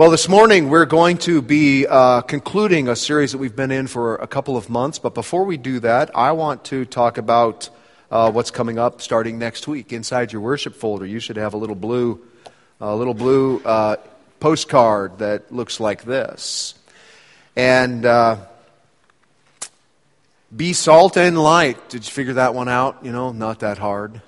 Well, 0.00 0.12
this 0.12 0.28
morning 0.28 0.68
we're 0.68 0.86
going 0.86 1.18
to 1.18 1.42
be 1.42 1.84
uh, 1.84 2.20
concluding 2.20 2.86
a 2.86 2.94
series 2.94 3.32
that 3.32 3.38
we've 3.38 3.56
been 3.56 3.72
in 3.72 3.88
for 3.88 4.14
a 4.14 4.28
couple 4.28 4.56
of 4.56 4.70
months. 4.70 5.00
But 5.00 5.12
before 5.12 5.42
we 5.42 5.56
do 5.56 5.80
that, 5.80 6.16
I 6.16 6.30
want 6.30 6.66
to 6.66 6.84
talk 6.84 7.18
about 7.18 7.68
uh, 8.08 8.30
what's 8.30 8.52
coming 8.52 8.78
up 8.78 9.02
starting 9.02 9.40
next 9.40 9.66
week. 9.66 9.92
Inside 9.92 10.32
your 10.32 10.40
worship 10.40 10.76
folder, 10.76 11.04
you 11.04 11.18
should 11.18 11.36
have 11.36 11.52
a 11.52 11.56
little 11.56 11.74
blue, 11.74 12.20
a 12.80 12.94
little 12.94 13.12
blue 13.12 13.60
uh, 13.64 13.96
postcard 14.38 15.18
that 15.18 15.50
looks 15.50 15.80
like 15.80 16.04
this, 16.04 16.74
and 17.56 18.06
uh, 18.06 18.36
be 20.56 20.74
salt 20.74 21.16
and 21.16 21.36
light. 21.36 21.88
Did 21.88 22.06
you 22.06 22.12
figure 22.12 22.34
that 22.34 22.54
one 22.54 22.68
out? 22.68 23.04
You 23.04 23.10
know, 23.10 23.32
not 23.32 23.58
that 23.58 23.78
hard. 23.78 24.22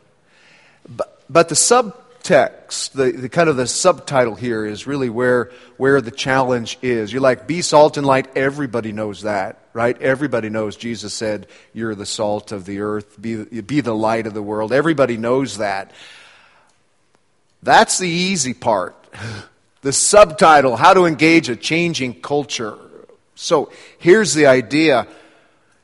But, 0.89 1.23
but 1.31 1.49
the 1.49 1.55
sub 1.55 1.95
text, 2.23 2.95
the, 2.95 3.13
the 3.13 3.29
kind 3.29 3.49
of 3.49 3.57
the 3.57 3.67
subtitle 3.67 4.35
here 4.35 4.65
is 4.65 4.87
really 4.87 5.11
where, 5.11 5.51
where 5.77 6.01
the 6.01 6.11
challenge 6.11 6.79
is. 6.83 7.13
You're 7.13 7.23
like, 7.23 7.47
be 7.47 7.63
salt 7.63 7.97
and 7.97 8.07
light. 8.07 8.37
Everybody 8.37 8.93
knows 8.93 9.23
that, 9.23 9.59
right? 9.73 10.01
Everybody 10.01 10.49
knows 10.49 10.77
Jesus 10.77 11.15
said, 11.15 11.47
you're 11.73 11.95
the 11.95 12.07
salt 12.07 12.53
of 12.53 12.65
the 12.65 12.81
earth, 12.81 13.21
be, 13.21 13.45
be 13.45 13.81
the 13.81 13.95
light 13.95 14.27
of 14.27 14.35
the 14.35 14.43
world. 14.43 14.73
Everybody 14.73 15.17
knows 15.17 15.59
that. 15.59 15.93
That's 17.63 17.99
the 17.99 18.09
easy 18.09 18.55
part. 18.55 18.97
The 19.83 19.95
subtitle, 19.95 20.77
how 20.77 20.93
to 20.93 21.07
engage 21.07 21.49
a 21.49 21.57
changing 21.57 22.21
culture. 22.21 22.77
So 23.35 23.73
here's 23.97 24.35
the 24.35 24.45
idea. 24.45 25.07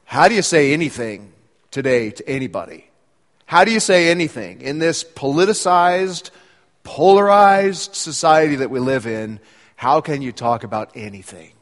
How 0.05 0.29
do 0.29 0.35
you 0.35 0.43
say 0.43 0.75
anything 0.75 1.33
today 1.71 2.11
to 2.11 2.29
anybody? 2.29 2.91
How 3.47 3.65
do 3.65 3.71
you 3.71 3.79
say 3.79 4.09
anything 4.09 4.61
in 4.61 4.81
this 4.81 5.05
politicized, 5.05 6.31
polarized 6.83 7.95
society 7.95 8.57
that 8.57 8.71
we 8.71 8.81
live 8.81 9.07
in? 9.07 9.39
How 9.77 10.01
can 10.01 10.21
you 10.21 10.33
talk 10.33 10.65
about 10.65 10.91
anything? 10.97 11.53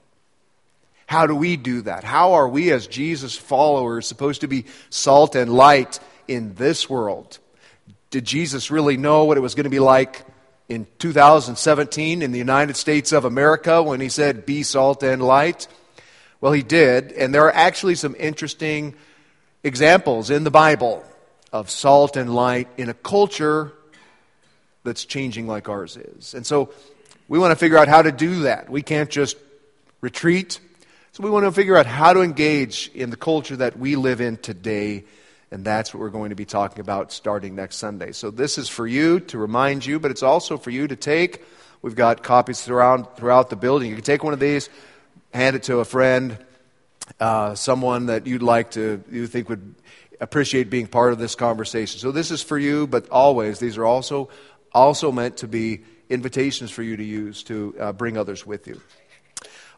How 1.07 1.27
do 1.27 1.37
we 1.37 1.59
do 1.59 1.83
that? 1.83 2.03
How 2.03 2.33
are 2.33 2.49
we, 2.49 2.73
as 2.73 2.87
Jesus 2.87 3.37
followers, 3.37 4.07
supposed 4.07 4.41
to 4.41 4.49
be 4.49 4.65
salt 4.89 5.35
and 5.35 5.53
light 5.53 6.01
in 6.27 6.55
this 6.55 6.89
world? 6.89 7.39
Did 8.09 8.25
Jesus 8.25 8.71
really 8.71 8.97
know 8.97 9.25
what 9.25 9.37
it 9.37 9.41
was 9.41 9.55
going 9.55 9.65
to 9.65 9.71
be 9.71 9.79
like 9.79 10.25
in 10.71 10.87
2017 10.99 12.23
in 12.23 12.33
the 12.33 12.39
United 12.39 12.77
States 12.77 13.13
of 13.13 13.27
America 13.27 13.83
when 13.83 14.01
he 14.01 14.09
said, 14.09 14.47
Be 14.47 14.63
salt 14.63 15.03
and 15.03 15.23
light? 15.23 15.69
Well, 16.41 16.53
he 16.53 16.63
did, 16.63 17.13
and 17.13 17.35
there 17.35 17.45
are 17.45 17.55
actually 17.55 17.97
some 17.97 18.17
interesting 18.19 18.95
examples 19.63 20.31
in 20.31 20.45
the 20.45 20.51
Bible 20.51 21.05
of 21.55 21.71
salt 21.71 22.17
and 22.17 22.35
light 22.35 22.67
in 22.77 22.89
a 22.89 22.95
culture 22.95 23.73
that's 24.83 25.05
changing 25.05 25.47
like 25.47 25.69
ours 25.69 25.97
is. 25.97 26.35
And 26.35 26.45
so 26.45 26.75
we 27.29 27.39
want 27.39 27.53
to 27.53 27.57
figure 27.57 27.79
out 27.79 27.87
how 27.87 28.03
to 28.03 28.11
do 28.11 28.41
that. 28.41 28.69
We 28.69 28.83
can't 28.83 29.09
just 29.09 29.37
retreat. 30.01 30.59
So 31.13 31.23
we 31.23 31.31
want 31.31 31.45
to 31.47 31.53
figure 31.53 31.77
out 31.77 31.87
how 31.87 32.13
to 32.13 32.23
engage 32.23 32.91
in 32.93 33.11
the 33.11 33.17
culture 33.17 33.55
that 33.55 33.79
we 33.79 33.95
live 33.95 34.21
in 34.21 34.37
today. 34.37 35.05
And 35.53 35.65
that's 35.65 35.95
what 35.95 36.01
we're 36.01 36.11
going 36.11 36.31
to 36.31 36.35
be 36.35 36.45
talking 36.45 36.81
about 36.81 37.13
starting 37.13 37.55
next 37.55 37.77
Sunday. 37.77 38.11
So 38.11 38.33
this 38.33 38.59
is 38.59 38.69
for 38.69 38.85
you 38.85 39.21
to 39.21 39.39
remind 39.39 39.87
you, 39.87 40.01
but 40.01 40.11
it's 40.11 40.25
also 40.25 40.59
for 40.59 40.71
you 40.71 40.89
to 40.89 40.97
take. 40.97 41.45
We've 41.83 41.95
got 41.95 42.25
copies 42.25 42.63
throughout, 42.63 43.17
throughout 43.17 43.49
the 43.49 43.57
building. 43.57 43.91
You 43.91 43.95
can 43.95 44.05
take 44.05 44.25
one 44.25 44.33
of 44.33 44.41
these, 44.41 44.69
hand 45.33 45.55
it 45.55 45.63
to 45.65 45.79
a 45.79 45.85
friend, 45.85 46.37
uh, 47.21 47.55
someone 47.55 48.07
that 48.07 48.27
you'd 48.27 48.43
like 48.43 48.73
to, 48.73 49.05
you 49.09 49.29
think 49.29 49.49
would 49.49 49.77
appreciate 50.21 50.71
being 50.71 50.87
part 50.87 51.13
of 51.13 51.19
this 51.19 51.35
conversation. 51.35 52.01
So 52.01 52.13
this 52.13 52.31
is 52.31 52.43
for 52.43 52.59
you, 52.59 52.87
but 52.87 53.09
always, 53.11 53.59
these 53.59 53.77
are 53.77 53.85
also, 53.85 54.29
also 54.73 55.13
meant 55.13 55.39
to 55.39 55.49
be 55.49 55.83
invitations 56.09 56.71
for 56.71 56.83
you 56.83 56.97
to 56.97 57.05
use 57.05 57.43
to 57.45 57.75
uh, 57.79 57.93
bring 57.93 58.17
others 58.17 58.47
with 58.47 58.67
you. 58.67 58.81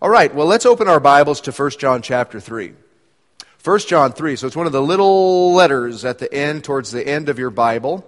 All 0.01 0.11
right, 0.11 0.35
well, 0.35 0.47
let's 0.47 0.67
open 0.67 0.89
our 0.89 1.01
Bibles 1.01 1.41
to 1.43 1.53
1 1.53 1.71
John 1.79 2.03
chapter 2.03 2.39
3. 2.41 2.75
1 3.65 3.79
John 3.81 4.13
3, 4.13 4.37
so 4.37 4.47
it's 4.47 4.57
one 4.57 4.67
of 4.67 4.73
the 4.73 4.83
little 4.83 5.53
letters 5.55 6.05
at 6.05 6.19
the 6.19 6.33
end, 6.33 6.65
towards 6.65 6.93
the 6.93 7.07
end 7.07 7.29
of 7.29 7.39
your 7.39 7.51
Bible. 7.51 8.07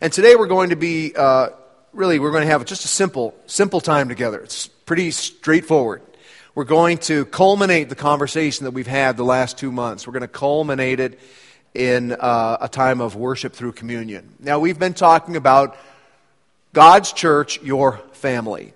And 0.00 0.12
today 0.12 0.36
we're 0.36 0.46
going 0.46 0.70
to 0.70 0.76
be, 0.76 1.12
uh, 1.14 1.48
really, 1.92 2.18
we're 2.18 2.30
going 2.30 2.44
to 2.44 2.50
have 2.50 2.64
just 2.64 2.84
a 2.84 2.88
simple, 2.88 3.34
simple 3.46 3.80
time 3.80 4.08
together. 4.08 4.40
It's 4.40 4.68
pretty 4.68 5.10
straightforward. 5.10 6.02
We're 6.58 6.64
going 6.64 6.98
to 6.98 7.24
culminate 7.24 7.88
the 7.88 7.94
conversation 7.94 8.64
that 8.64 8.72
we've 8.72 8.84
had 8.84 9.16
the 9.16 9.22
last 9.22 9.58
two 9.58 9.70
months. 9.70 10.08
We're 10.08 10.14
going 10.14 10.22
to 10.22 10.26
culminate 10.26 10.98
it 10.98 11.20
in 11.72 12.10
uh, 12.10 12.58
a 12.60 12.68
time 12.68 13.00
of 13.00 13.14
worship 13.14 13.52
through 13.52 13.74
communion. 13.74 14.34
Now, 14.40 14.58
we've 14.58 14.76
been 14.76 14.94
talking 14.94 15.36
about 15.36 15.76
God's 16.72 17.12
church, 17.12 17.62
your 17.62 17.98
family. 18.10 18.72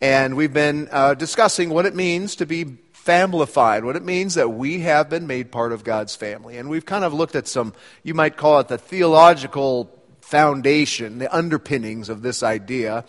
And 0.00 0.36
we've 0.36 0.52
been 0.52 0.88
uh, 0.90 1.14
discussing 1.14 1.70
what 1.70 1.86
it 1.86 1.94
means 1.94 2.34
to 2.34 2.46
be 2.46 2.64
familified, 2.94 3.84
what 3.84 3.94
it 3.94 4.02
means 4.02 4.34
that 4.34 4.48
we 4.48 4.80
have 4.80 5.08
been 5.08 5.28
made 5.28 5.52
part 5.52 5.70
of 5.70 5.84
God's 5.84 6.16
family. 6.16 6.58
And 6.58 6.68
we've 6.68 6.84
kind 6.84 7.04
of 7.04 7.14
looked 7.14 7.36
at 7.36 7.46
some, 7.46 7.74
you 8.02 8.12
might 8.12 8.36
call 8.36 8.58
it 8.58 8.66
the 8.66 8.76
theological 8.76 9.88
foundation, 10.20 11.18
the 11.18 11.32
underpinnings 11.32 12.08
of 12.08 12.22
this 12.22 12.42
idea. 12.42 13.04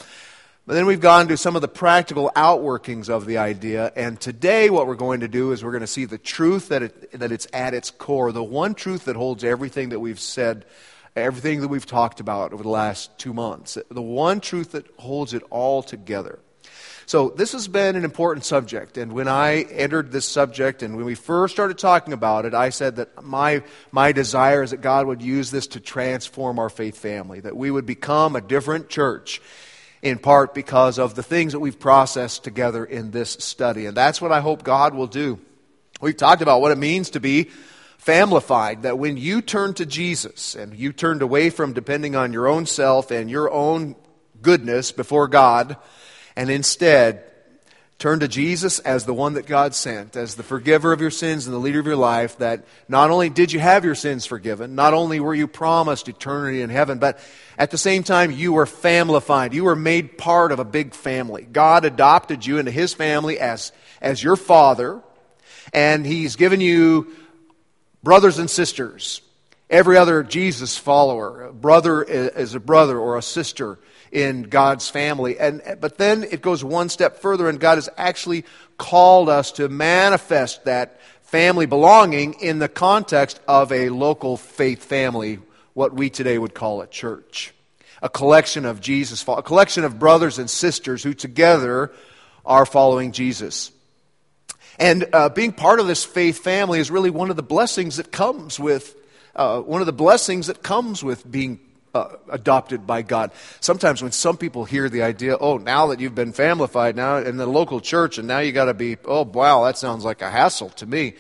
But 0.68 0.76
then 0.76 0.86
we've 0.86 1.02
gone 1.02 1.28
to 1.30 1.38
some 1.38 1.56
of 1.56 1.64
the 1.64 1.68
practical 1.68 2.32
outworkings 2.36 3.10
of 3.10 3.26
the 3.26 3.40
idea. 3.40 3.92
And 3.96 4.22
today, 4.22 4.70
what 4.70 4.86
we're 4.86 4.94
going 4.94 5.22
to 5.22 5.28
do 5.28 5.52
is 5.52 5.64
we're 5.64 5.72
going 5.72 5.82
to 5.82 5.88
see 5.88 6.06
the 6.06 6.20
truth 6.20 6.70
that, 6.70 6.84
it, 6.84 7.20
that 7.20 7.32
it's 7.32 7.48
at 7.52 7.74
its 7.74 7.90
core, 7.90 8.32
the 8.32 8.44
one 8.44 8.76
truth 8.76 9.06
that 9.06 9.16
holds 9.16 9.44
everything 9.44 9.90
that 9.90 10.00
we've 10.00 10.20
said, 10.20 10.66
everything 11.16 11.62
that 11.62 11.68
we've 11.68 11.88
talked 11.88 12.20
about 12.20 12.54
over 12.54 12.62
the 12.62 12.70
last 12.70 13.18
two 13.18 13.34
months, 13.34 13.76
the 13.90 14.02
one 14.04 14.40
truth 14.40 14.74
that 14.74 14.86
holds 14.98 15.34
it 15.34 15.42
all 15.50 15.82
together. 15.82 16.38
So, 17.08 17.30
this 17.30 17.54
has 17.54 17.68
been 17.68 17.96
an 17.96 18.06
important 18.06 18.46
subject. 18.46 18.98
And 19.00 19.14
when 19.14 19.28
I 19.28 19.64
entered 19.64 20.12
this 20.12 20.28
subject 20.28 20.84
and 20.84 20.96
when 20.96 21.06
we 21.06 21.16
first 21.16 21.56
started 21.56 21.80
talking 21.80 22.14
about 22.14 22.46
it, 22.46 22.54
I 22.54 22.70
said 22.70 22.98
that 22.98 23.24
my, 23.24 23.64
my 23.92 24.12
desire 24.12 24.62
is 24.62 24.70
that 24.70 24.82
God 24.82 25.08
would 25.08 25.24
use 25.24 25.50
this 25.50 25.66
to 25.68 25.80
transform 25.80 26.60
our 26.60 26.70
faith 26.70 27.00
family, 27.00 27.40
that 27.40 27.58
we 27.58 27.72
would 27.72 27.88
become 27.88 28.36
a 28.36 28.42
different 28.42 28.90
church 28.90 29.42
in 30.02 30.18
part 30.18 30.54
because 30.54 30.98
of 30.98 31.16
the 31.16 31.24
things 31.24 31.54
that 31.54 31.60
we've 31.60 31.80
processed 31.80 32.44
together 32.44 32.84
in 32.84 33.12
this 33.12 33.32
study. 33.40 33.86
And 33.86 33.96
that's 33.96 34.22
what 34.22 34.32
I 34.32 34.42
hope 34.42 34.64
God 34.64 34.94
will 34.94 35.08
do. 35.08 35.40
We've 36.02 36.18
talked 36.18 36.42
about 36.42 36.62
what 36.62 36.72
it 36.72 36.78
means 36.78 37.12
to 37.12 37.20
be 37.20 37.50
familified, 37.98 38.82
that 38.82 38.98
when 38.98 39.16
you 39.16 39.42
turn 39.42 39.76
to 39.76 39.86
Jesus 39.86 40.56
and 40.56 40.76
you 40.76 40.92
turned 40.92 41.22
away 41.22 41.52
from 41.52 41.74
depending 41.74 42.16
on 42.16 42.34
your 42.34 42.48
own 42.48 42.66
self 42.66 43.12
and 43.12 43.30
your 43.30 43.52
own 43.52 43.96
goodness 44.42 44.92
before 44.92 45.28
God, 45.28 45.78
and 46.36 46.50
instead 46.50 47.24
Turn 48.02 48.22
to 48.22 48.28
Jesus 48.28 48.80
as 48.80 49.06
the 49.06 49.14
one 49.14 49.36
that 49.36 49.46
God 49.46 49.76
sent, 49.76 50.16
as 50.16 50.34
the 50.34 50.42
forgiver 50.42 50.92
of 50.92 51.02
your 51.02 51.12
sins 51.12 51.46
and 51.46 51.54
the 51.54 51.60
leader 51.60 51.80
of 51.80 51.86
your 51.86 51.96
life, 51.96 52.36
that 52.40 52.66
not 52.90 53.12
only 53.12 53.30
did 53.30 53.52
you 53.52 53.60
have 53.60 53.86
your 53.86 53.94
sins 53.94 54.26
forgiven, 54.26 54.74
not 54.74 54.96
only 54.96 55.20
were 55.20 55.36
you 55.36 55.48
promised 55.48 56.10
eternity 56.10 56.64
in 56.64 56.72
heaven, 56.72 56.98
but 56.98 57.20
at 57.60 57.70
the 57.70 57.78
same 57.78 58.02
time, 58.02 58.32
you 58.32 58.54
were 58.54 58.66
familified. 58.66 59.54
You 59.54 59.66
were 59.66 59.76
made 59.76 60.18
part 60.18 60.52
of 60.52 60.58
a 60.58 60.66
big 60.66 60.96
family. 60.96 61.44
God 61.44 61.86
adopted 61.86 62.44
you 62.44 62.58
into 62.58 62.72
His 62.72 62.92
family 62.92 63.38
as, 63.38 63.72
as 64.02 64.24
your 64.24 64.36
father, 64.36 65.00
and 65.72 66.04
He's 66.04 66.38
given 66.38 66.60
you 66.60 67.16
brothers 68.02 68.40
and 68.40 68.50
sisters. 68.50 69.22
Every 69.70 69.96
other 69.96 70.24
Jesus 70.24 70.76
follower, 70.76 71.52
brother 71.52 72.02
is 72.02 72.56
a 72.56 72.60
brother 72.60 72.98
or 72.98 73.20
a 73.20 73.22
sister 73.22 73.78
in 74.12 74.44
God's 74.44 74.90
family. 74.90 75.40
And, 75.40 75.62
but 75.80 75.98
then 75.98 76.24
it 76.24 76.42
goes 76.42 76.64
one 76.64 76.90
step 76.90 77.18
further, 77.18 77.48
and 77.48 77.60
God 77.60 77.76
has 77.76 77.90
actually 77.98 78.46
called 78.78 79.30
us 79.30 79.54
to 79.54 79.70
manifest 79.70 80.66
that 80.66 81.00
family 81.22 81.66
belonging 81.66 82.34
in 82.42 82.60
the 82.60 82.68
context 82.68 83.40
of 83.48 83.72
a 83.72 83.90
local 83.90 84.38
faith 84.38 84.84
family, 84.84 85.40
what 85.74 85.94
we 85.94 86.10
today 86.10 86.38
would 86.38 86.54
call 86.54 86.82
a 86.82 86.88
church. 86.88 87.54
A 88.02 88.10
collection 88.10 88.66
of 88.66 88.82
Jesus, 88.82 89.24
a 89.28 89.42
collection 89.42 89.84
of 89.84 90.00
brothers 90.00 90.40
and 90.40 90.50
sisters 90.50 91.04
who 91.04 91.14
together 91.14 91.92
are 92.46 92.66
following 92.66 93.12
Jesus. 93.12 93.72
And 94.80 95.08
uh, 95.14 95.30
being 95.30 95.54
part 95.54 95.80
of 95.80 95.88
this 95.88 96.04
faith 96.04 96.40
family 96.40 96.80
is 96.80 96.90
really 96.90 97.12
one 97.12 97.30
of 97.30 97.36
the 97.36 97.44
blessings 97.44 97.98
that 97.98 98.12
comes 98.12 98.60
with 98.60 98.96
uh, 99.36 99.62
one 99.62 99.82
of 99.82 99.86
the 99.86 99.94
blessings 99.94 100.48
that 100.48 100.62
comes 100.62 101.04
with 101.04 101.30
being 101.30 101.60
uh, 101.94 102.16
adopted 102.30 102.88
by 102.88 103.02
God. 103.02 103.32
Sometimes 103.60 104.02
when 104.02 104.12
some 104.12 104.38
people 104.38 104.66
hear 104.66 104.90
the 104.90 105.04
idea, 105.04 105.38
oh, 105.38 105.58
now 105.58 105.88
that 105.88 106.00
you've 106.00 106.16
been 106.16 106.34
familified 106.34 106.96
now 106.96 107.18
in 107.18 107.38
the 107.38 107.46
local 107.46 107.82
church 107.82 108.18
and 108.18 108.28
now 108.28 108.40
you 108.40 108.52
got 108.52 108.66
to 108.66 108.74
be, 108.74 108.98
oh, 109.06 109.24
wow, 109.24 109.66
that 109.66 109.78
sounds 109.78 110.06
like 110.06 110.22
a 110.22 110.30
hassle 110.30 110.70
to 110.70 110.86
me. 110.86 111.14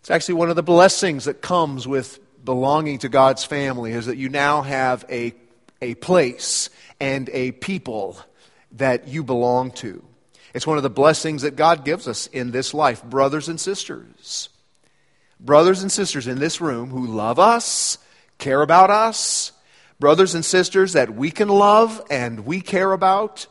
It's 0.00 0.10
actually 0.10 0.34
one 0.34 0.50
of 0.50 0.56
the 0.56 0.62
blessings 0.62 1.24
that 1.24 1.40
comes 1.40 1.88
with 1.88 2.20
belonging 2.44 2.98
to 2.98 3.08
God's 3.08 3.44
family 3.44 3.92
is 3.92 4.06
that 4.06 4.18
you 4.18 4.28
now 4.28 4.62
have 4.62 5.04
a, 5.10 5.34
a 5.80 5.94
place 5.94 6.70
and 7.00 7.30
a 7.32 7.52
people 7.52 8.18
that 8.72 9.08
you 9.08 9.24
belong 9.24 9.70
to. 9.72 10.04
It's 10.52 10.66
one 10.66 10.76
of 10.76 10.82
the 10.82 10.90
blessings 10.90 11.42
that 11.42 11.56
God 11.56 11.84
gives 11.84 12.06
us 12.06 12.28
in 12.28 12.52
this 12.52 12.74
life, 12.74 13.02
brothers 13.02 13.48
and 13.48 13.58
sisters. 13.58 14.50
Brothers 15.40 15.82
and 15.82 15.90
sisters 15.90 16.28
in 16.28 16.38
this 16.38 16.60
room 16.60 16.90
who 16.90 17.06
love 17.06 17.38
us, 17.38 17.98
care 18.38 18.62
about 18.62 18.90
us, 18.90 19.52
brothers 19.98 20.34
and 20.34 20.44
sisters 20.44 20.94
that 20.94 21.14
we 21.14 21.30
can 21.30 21.48
love 21.48 22.02
and 22.10 22.44
we 22.44 22.60
care 22.60 22.92
about. 22.92 23.46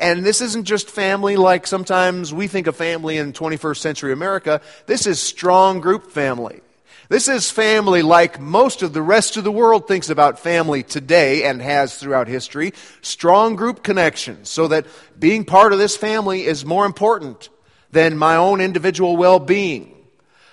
And 0.00 0.24
this 0.24 0.40
isn't 0.40 0.64
just 0.64 0.90
family 0.90 1.36
like 1.36 1.66
sometimes 1.66 2.34
we 2.34 2.46
think 2.46 2.66
of 2.66 2.76
family 2.76 3.16
in 3.16 3.32
21st 3.32 3.78
century 3.78 4.12
America. 4.12 4.60
This 4.86 5.06
is 5.06 5.20
strong 5.20 5.80
group 5.80 6.10
family. 6.10 6.60
This 7.08 7.26
is 7.26 7.50
family 7.50 8.02
like 8.02 8.38
most 8.38 8.82
of 8.82 8.92
the 8.92 9.00
rest 9.00 9.38
of 9.38 9.44
the 9.44 9.52
world 9.52 9.88
thinks 9.88 10.10
about 10.10 10.38
family 10.38 10.82
today 10.82 11.44
and 11.44 11.62
has 11.62 11.96
throughout 11.96 12.28
history. 12.28 12.74
Strong 13.00 13.56
group 13.56 13.82
connections, 13.82 14.50
so 14.50 14.68
that 14.68 14.84
being 15.18 15.46
part 15.46 15.72
of 15.72 15.78
this 15.78 15.96
family 15.96 16.44
is 16.44 16.66
more 16.66 16.84
important 16.84 17.48
than 17.92 18.18
my 18.18 18.36
own 18.36 18.60
individual 18.60 19.16
well 19.16 19.38
being. 19.38 19.94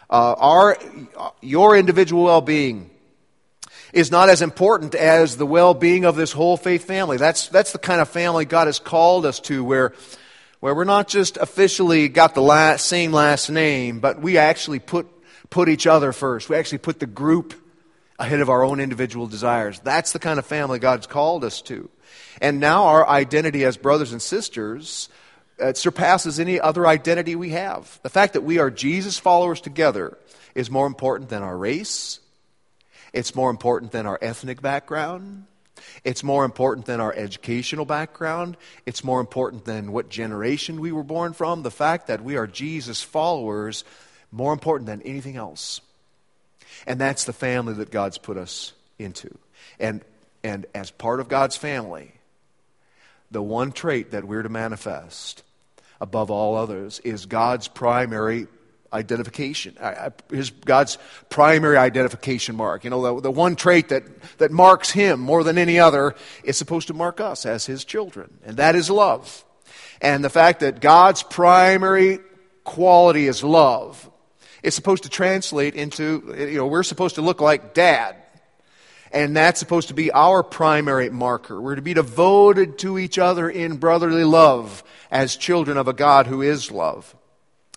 Uh, 0.10 0.34
our, 0.38 0.78
your 1.42 1.76
individual 1.76 2.24
well 2.24 2.40
being 2.40 2.90
is 3.96 4.12
not 4.12 4.30
as 4.30 4.44
important 4.44 4.94
as 4.94 5.38
the 5.38 5.46
well 5.46 5.74
being 5.74 6.06
of 6.06 6.16
this 6.16 6.34
whole 6.34 6.58
faith 6.58 6.84
family. 6.84 7.18
That's, 7.18 7.48
that's 7.48 7.72
the 7.72 7.80
kind 7.80 8.02
of 8.02 8.10
family 8.10 8.46
God 8.46 8.68
has 8.68 8.78
called 8.78 9.26
us 9.26 9.40
to, 9.42 9.64
where, 9.64 9.94
where 10.60 10.76
we're 10.76 10.84
not 10.84 11.08
just 11.08 11.38
officially 11.38 12.10
got 12.10 12.36
the 12.36 12.42
last, 12.42 12.86
same 12.86 13.14
last 13.14 13.50
name, 13.50 14.02
but 14.02 14.22
we 14.22 14.38
actually 14.38 14.80
put 14.80 15.08
put 15.50 15.70
each 15.70 15.88
other 15.88 16.12
first. 16.12 16.50
We 16.50 16.58
actually 16.58 16.80
put 16.80 17.00
the 17.00 17.06
group 17.06 17.54
ahead 18.20 18.42
of 18.42 18.50
our 18.50 18.64
own 18.64 18.82
individual 18.82 19.28
desires. 19.28 19.80
That's 19.80 20.12
the 20.12 20.20
kind 20.20 20.40
of 20.40 20.46
family 20.46 20.80
God's 20.80 21.08
called 21.08 21.46
us 21.46 21.62
to. 21.64 21.90
And 22.42 22.60
now 22.60 22.86
our 22.86 23.08
identity 23.08 23.64
as 23.64 23.78
brothers 23.78 24.12
and 24.12 24.22
sisters 24.22 25.08
uh, 25.62 25.74
surpasses 25.74 26.40
any 26.40 26.60
other 26.60 26.86
identity 26.86 27.36
we 27.36 27.52
have. 27.52 28.00
The 28.04 28.10
fact 28.10 28.34
that 28.34 28.42
we 28.42 28.60
are 28.60 28.70
Jesus 28.70 29.18
followers 29.18 29.62
together 29.62 30.18
is 30.54 30.70
more 30.70 30.88
important 30.88 31.30
than 31.30 31.44
our 31.44 31.58
race. 31.58 32.20
It's 33.16 33.34
more 33.34 33.50
important 33.50 33.94
than 33.94 34.06
our 34.06 34.20
ethnic 34.22 34.62
background. 34.62 35.46
It's 36.04 36.22
more 36.22 36.44
important 36.44 36.86
than 36.86 37.00
our 37.00 37.14
educational 37.14 37.86
background. 37.86 38.58
It's 38.86 39.06
more 39.06 39.22
important 39.22 39.64
than 39.64 39.94
what 39.94 40.10
generation 40.10 40.82
we 40.82 40.92
were 40.92 41.04
born 41.04 41.32
from. 41.32 41.64
The 41.64 41.72
fact 41.72 42.08
that 42.08 42.22
we 42.22 42.36
are 42.36 42.46
Jesus 42.46 43.02
followers 43.02 43.86
more 44.34 44.52
important 44.52 44.88
than 44.88 45.02
anything 45.04 45.38
else. 45.38 45.80
And 46.86 47.00
that's 47.00 47.24
the 47.24 47.32
family 47.32 47.74
that 47.76 47.90
God's 47.90 48.18
put 48.18 48.36
us 48.36 48.74
into. 49.00 49.38
And, 49.80 50.02
and 50.44 50.66
as 50.76 50.92
part 50.92 51.22
of 51.22 51.30
God's 51.30 51.56
family, 51.56 52.12
the 53.32 53.42
one 53.42 53.72
trait 53.72 54.12
that 54.12 54.26
we're 54.26 54.44
to 54.44 54.50
manifest 54.50 55.42
above 56.02 56.30
all 56.30 56.58
others 56.58 57.00
is 57.00 57.26
God's 57.26 57.70
primary 57.70 58.48
identification. 58.96 59.78
His, 60.32 60.50
God's 60.50 60.98
primary 61.30 61.78
identification 61.78 62.56
mark. 62.56 62.84
You 62.84 62.90
know, 62.90 63.16
the, 63.16 63.22
the 63.22 63.32
one 63.32 63.56
trait 63.56 63.90
that, 63.90 64.04
that 64.38 64.52
marks 64.52 64.92
him 64.92 65.20
more 65.20 65.44
than 65.44 65.58
any 65.58 65.80
other 65.80 66.16
is 66.44 66.58
supposed 66.58 66.88
to 66.88 66.94
mark 66.94 67.20
us 67.20 67.46
as 67.46 67.66
his 67.66 67.86
children, 67.86 68.40
and 68.44 68.58
that 68.58 68.76
is 68.76 68.90
love. 68.90 69.46
And 70.02 70.24
the 70.24 70.30
fact 70.30 70.60
that 70.62 70.82
God's 70.82 71.24
primary 71.24 72.20
quality 72.64 73.28
is 73.28 73.44
love 73.44 74.10
it's 74.66 74.76
supposed 74.76 75.04
to 75.04 75.10
translate 75.10 75.76
into, 75.76 76.34
you 76.36 76.58
know, 76.58 76.66
we're 76.66 76.82
supposed 76.82 77.16
to 77.16 77.22
look 77.22 77.40
like 77.40 77.76
dad. 77.76 78.16
And 79.12 79.38
that's 79.38 79.60
supposed 79.60 79.90
to 79.90 79.94
be 79.94 80.10
our 80.10 80.42
primary 80.42 81.12
marker. 81.12 81.62
We're 81.62 81.76
to 81.76 81.84
be 81.84 81.94
devoted 81.94 82.80
to 82.80 82.98
each 82.98 83.20
other 83.20 83.48
in 83.48 83.78
brotherly 83.78 84.24
love 84.24 84.84
as 85.12 85.36
children 85.36 85.78
of 85.78 85.88
a 85.88 85.94
God 85.94 86.26
who 86.26 86.42
is 86.42 86.72
love. 86.72 87.16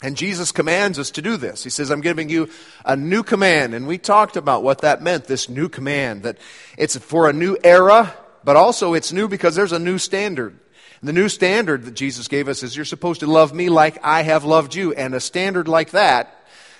And 0.00 0.16
Jesus 0.16 0.52
commands 0.52 0.98
us 0.98 1.10
to 1.12 1.22
do 1.22 1.36
this. 1.36 1.64
He 1.64 1.70
says, 1.70 1.90
I'm 1.90 2.00
giving 2.00 2.28
you 2.28 2.48
a 2.84 2.94
new 2.94 3.22
command. 3.22 3.74
And 3.74 3.86
we 3.86 3.98
talked 3.98 4.36
about 4.36 4.62
what 4.62 4.82
that 4.82 5.02
meant, 5.02 5.24
this 5.24 5.48
new 5.48 5.68
command, 5.68 6.22
that 6.22 6.38
it's 6.76 6.96
for 6.96 7.28
a 7.28 7.32
new 7.32 7.56
era, 7.64 8.14
but 8.44 8.56
also 8.56 8.94
it's 8.94 9.12
new 9.12 9.26
because 9.26 9.56
there's 9.56 9.72
a 9.72 9.78
new 9.78 9.98
standard. 9.98 10.56
And 11.00 11.08
the 11.08 11.12
new 11.12 11.28
standard 11.28 11.84
that 11.84 11.94
Jesus 11.94 12.28
gave 12.28 12.48
us 12.48 12.62
is 12.62 12.76
you're 12.76 12.84
supposed 12.84 13.20
to 13.20 13.26
love 13.26 13.52
me 13.52 13.68
like 13.68 13.98
I 14.04 14.22
have 14.22 14.44
loved 14.44 14.74
you. 14.74 14.92
And 14.92 15.14
a 15.14 15.20
standard 15.20 15.66
like 15.66 15.90
that 15.90 16.34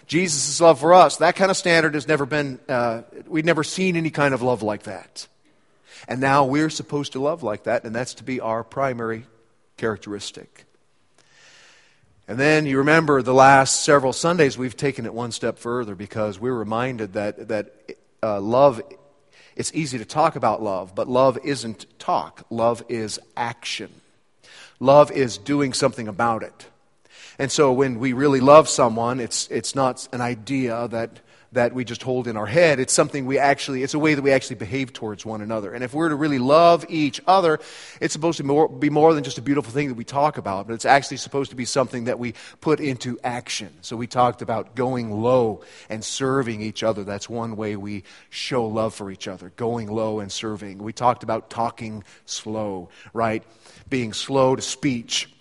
Jesus' 0.09 0.59
love 0.61 0.81
for 0.81 0.94
us, 0.94 1.19
that 1.19 1.37
kind 1.37 1.50
of 1.50 1.56
standard 1.56 1.94
has 1.94 2.09
never 2.09 2.25
been, 2.25 2.59
uh, 2.69 3.03
we've 3.26 3.44
never 3.44 3.62
seen 3.62 3.94
any 3.94 4.11
kind 4.11 4.32
of 4.32 4.41
love 4.41 4.62
like 4.62 4.85
that. 4.85 5.29
And 6.09 6.20
now 6.20 6.47
we're 6.47 6.70
supposed 6.70 7.12
to 7.12 7.20
love 7.20 7.43
like 7.43 7.65
that, 7.65 7.85
and 7.85 7.94
that's 7.94 8.15
to 8.15 8.25
be 8.25 8.41
our 8.41 8.65
primary 8.65 9.26
characteristic. 9.76 10.65
And 12.28 12.38
then 12.38 12.66
you 12.66 12.76
remember 12.78 13.22
the 13.22 13.32
last 13.32 13.84
several 13.84 14.12
Sundays, 14.12 14.58
we've 14.58 14.76
taken 14.76 15.06
it 15.06 15.14
one 15.14 15.32
step 15.32 15.58
further 15.58 15.94
because 15.94 16.38
we're 16.38 16.54
reminded 16.54 17.14
that, 17.14 17.48
that 17.48 17.72
uh, 18.22 18.38
love, 18.38 18.82
it's 19.56 19.72
easy 19.75 19.96
to 19.96 20.04
talk 20.04 20.36
about 20.36 20.62
love, 20.62 20.94
but 20.94 21.08
love 21.08 21.38
isn't 21.42 21.86
talk. 21.98 22.44
Love 22.50 22.84
is 22.90 23.19
action. 23.34 23.90
Love 24.78 25.10
is 25.10 25.38
doing 25.38 25.72
something 25.72 26.06
about 26.06 26.42
it. 26.42 26.66
And 27.38 27.50
so 27.50 27.72
when 27.72 27.98
we 27.98 28.12
really 28.12 28.40
love 28.40 28.69
someone, 28.69 29.20
it's, 29.20 29.48
it's 29.48 29.74
not 29.74 30.06
an 30.12 30.20
idea 30.20 30.86
that, 30.88 31.20
that 31.52 31.72
we 31.72 31.84
just 31.84 32.02
hold 32.02 32.28
in 32.28 32.36
our 32.36 32.46
head. 32.46 32.78
It's 32.78 32.92
something 32.92 33.24
we 33.24 33.38
actually, 33.38 33.82
it's 33.82 33.94
a 33.94 33.98
way 33.98 34.14
that 34.14 34.22
we 34.22 34.32
actually 34.32 34.56
behave 34.56 34.92
towards 34.92 35.24
one 35.24 35.40
another. 35.40 35.72
And 35.72 35.82
if 35.82 35.94
we're 35.94 36.10
to 36.10 36.14
really 36.14 36.38
love 36.38 36.84
each 36.88 37.20
other, 37.26 37.58
it's 38.00 38.12
supposed 38.12 38.36
to 38.36 38.42
be 38.42 38.48
more, 38.48 38.68
be 38.68 38.90
more 38.90 39.14
than 39.14 39.24
just 39.24 39.38
a 39.38 39.42
beautiful 39.42 39.72
thing 39.72 39.88
that 39.88 39.94
we 39.94 40.04
talk 40.04 40.36
about, 40.36 40.66
but 40.66 40.74
it's 40.74 40.84
actually 40.84 41.16
supposed 41.16 41.50
to 41.50 41.56
be 41.56 41.64
something 41.64 42.04
that 42.04 42.18
we 42.18 42.34
put 42.60 42.80
into 42.80 43.18
action. 43.24 43.70
So 43.80 43.96
we 43.96 44.06
talked 44.06 44.42
about 44.42 44.74
going 44.74 45.10
low 45.10 45.62
and 45.88 46.04
serving 46.04 46.60
each 46.60 46.82
other. 46.82 47.02
That's 47.04 47.28
one 47.28 47.56
way 47.56 47.76
we 47.76 48.04
show 48.28 48.66
love 48.66 48.94
for 48.94 49.10
each 49.10 49.26
other, 49.26 49.50
going 49.56 49.88
low 49.90 50.20
and 50.20 50.30
serving. 50.30 50.78
We 50.78 50.92
talked 50.92 51.22
about 51.22 51.48
talking 51.48 52.04
slow, 52.26 52.90
right? 53.14 53.42
Being 53.88 54.12
slow 54.12 54.54
to 54.54 54.62
speech 54.62 55.32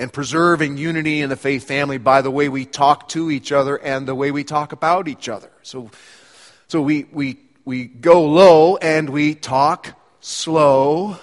and 0.00 0.10
preserving 0.10 0.78
unity 0.78 1.20
in 1.20 1.28
the 1.28 1.36
faith 1.36 1.64
family 1.64 1.98
by 1.98 2.22
the 2.22 2.30
way 2.30 2.48
we 2.48 2.64
talk 2.64 3.06
to 3.10 3.30
each 3.30 3.52
other 3.52 3.76
and 3.76 4.08
the 4.08 4.14
way 4.14 4.30
we 4.30 4.42
talk 4.42 4.72
about 4.72 5.08
each 5.08 5.28
other. 5.28 5.50
So, 5.62 5.90
so 6.68 6.80
we, 6.80 7.04
we, 7.12 7.38
we 7.66 7.84
go 7.84 8.24
low 8.24 8.78
and 8.78 9.10
we 9.10 9.34
talk 9.34 9.94
slow, 10.20 11.18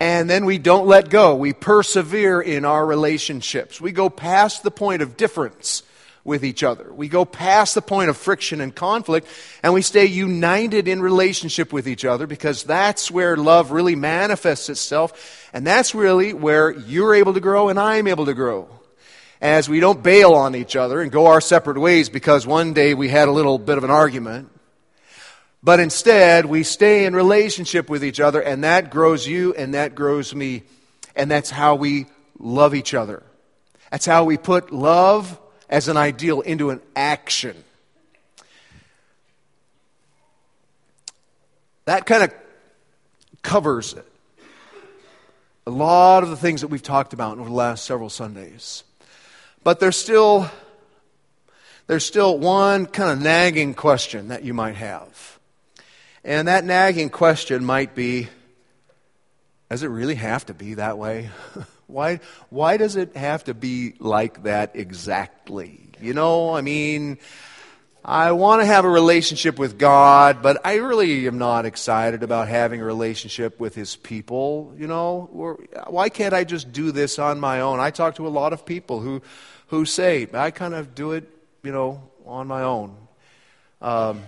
and 0.00 0.28
then 0.28 0.44
we 0.44 0.58
don't 0.58 0.88
let 0.88 1.10
go. 1.10 1.36
We 1.36 1.52
persevere 1.52 2.40
in 2.40 2.64
our 2.64 2.84
relationships. 2.84 3.80
We 3.80 3.92
go 3.92 4.10
past 4.10 4.64
the 4.64 4.72
point 4.72 5.00
of 5.00 5.16
difference 5.16 5.84
with 6.26 6.44
each 6.44 6.62
other. 6.62 6.92
We 6.92 7.08
go 7.08 7.24
past 7.24 7.74
the 7.74 7.80
point 7.80 8.10
of 8.10 8.16
friction 8.16 8.60
and 8.60 8.74
conflict 8.74 9.28
and 9.62 9.72
we 9.72 9.80
stay 9.80 10.06
united 10.06 10.88
in 10.88 11.00
relationship 11.00 11.72
with 11.72 11.88
each 11.88 12.04
other 12.04 12.26
because 12.26 12.64
that's 12.64 13.10
where 13.10 13.36
love 13.36 13.70
really 13.70 13.94
manifests 13.94 14.68
itself. 14.68 15.48
And 15.52 15.66
that's 15.66 15.94
really 15.94 16.34
where 16.34 16.72
you're 16.72 17.14
able 17.14 17.34
to 17.34 17.40
grow 17.40 17.68
and 17.68 17.78
I'm 17.78 18.08
able 18.08 18.26
to 18.26 18.34
grow. 18.34 18.68
As 19.40 19.68
we 19.68 19.80
don't 19.80 20.02
bail 20.02 20.34
on 20.34 20.56
each 20.56 20.76
other 20.76 21.00
and 21.00 21.12
go 21.12 21.26
our 21.26 21.40
separate 21.40 21.78
ways 21.78 22.08
because 22.08 22.46
one 22.46 22.72
day 22.72 22.94
we 22.94 23.08
had 23.08 23.28
a 23.28 23.32
little 23.32 23.58
bit 23.58 23.78
of 23.78 23.84
an 23.84 23.90
argument. 23.90 24.50
But 25.62 25.80
instead, 25.80 26.46
we 26.46 26.62
stay 26.62 27.06
in 27.06 27.14
relationship 27.14 27.90
with 27.90 28.04
each 28.04 28.20
other, 28.20 28.40
and 28.40 28.62
that 28.62 28.88
grows 28.88 29.26
you, 29.26 29.52
and 29.54 29.74
that 29.74 29.96
grows 29.96 30.32
me. 30.32 30.62
And 31.16 31.28
that's 31.28 31.50
how 31.50 31.74
we 31.74 32.06
love 32.38 32.72
each 32.72 32.94
other. 32.94 33.24
That's 33.90 34.06
how 34.06 34.24
we 34.24 34.36
put 34.36 34.72
love 34.72 35.40
as 35.68 35.88
an 35.88 35.96
ideal 35.96 36.40
into 36.40 36.70
an 36.70 36.80
action. 36.94 37.56
That 41.86 42.06
kind 42.06 42.24
of 42.24 42.34
covers 43.42 43.94
it. 43.94 44.06
A 45.66 45.70
lot 45.70 46.22
of 46.22 46.30
the 46.30 46.36
things 46.36 46.60
that 46.60 46.68
we've 46.68 46.82
talked 46.82 47.12
about 47.12 47.38
over 47.38 47.48
the 47.48 47.54
last 47.54 47.84
several 47.84 48.08
Sundays. 48.08 48.84
But 49.64 49.80
there's 49.80 49.96
still 49.96 50.48
there's 51.86 52.04
still 52.04 52.38
one 52.38 52.86
kind 52.86 53.10
of 53.10 53.20
nagging 53.20 53.74
question 53.74 54.28
that 54.28 54.44
you 54.44 54.54
might 54.54 54.76
have. 54.76 55.38
And 56.24 56.48
that 56.48 56.64
nagging 56.64 57.10
question 57.10 57.64
might 57.64 57.94
be 57.94 58.28
does 59.70 59.82
it 59.82 59.88
really 59.88 60.14
have 60.14 60.46
to 60.46 60.54
be 60.54 60.74
that 60.74 60.98
way? 60.98 61.30
Why, 61.86 62.20
why 62.50 62.76
does 62.76 62.96
it 62.96 63.16
have 63.16 63.44
to 63.44 63.54
be 63.54 63.94
like 64.00 64.42
that 64.42 64.72
exactly? 64.74 65.80
You 66.00 66.14
know, 66.14 66.54
I 66.54 66.60
mean, 66.60 67.18
I 68.04 68.32
want 68.32 68.60
to 68.60 68.66
have 68.66 68.84
a 68.84 68.88
relationship 68.88 69.58
with 69.58 69.78
God, 69.78 70.42
but 70.42 70.64
I 70.64 70.76
really 70.76 71.26
am 71.26 71.38
not 71.38 71.64
excited 71.64 72.22
about 72.22 72.48
having 72.48 72.80
a 72.80 72.84
relationship 72.84 73.60
with 73.60 73.74
His 73.74 73.96
people. 73.96 74.74
You 74.76 74.88
know, 74.88 75.30
or, 75.32 75.58
why 75.86 76.08
can't 76.08 76.34
I 76.34 76.44
just 76.44 76.72
do 76.72 76.90
this 76.92 77.18
on 77.18 77.38
my 77.38 77.60
own? 77.60 77.78
I 77.78 77.90
talk 77.90 78.16
to 78.16 78.26
a 78.26 78.30
lot 78.30 78.52
of 78.52 78.66
people 78.66 79.00
who, 79.00 79.22
who 79.68 79.84
say, 79.84 80.26
I 80.32 80.50
kind 80.50 80.74
of 80.74 80.94
do 80.94 81.12
it, 81.12 81.28
you 81.62 81.72
know, 81.72 82.02
on 82.24 82.48
my 82.48 82.62
own. 82.62 82.96
Um, 83.80 84.22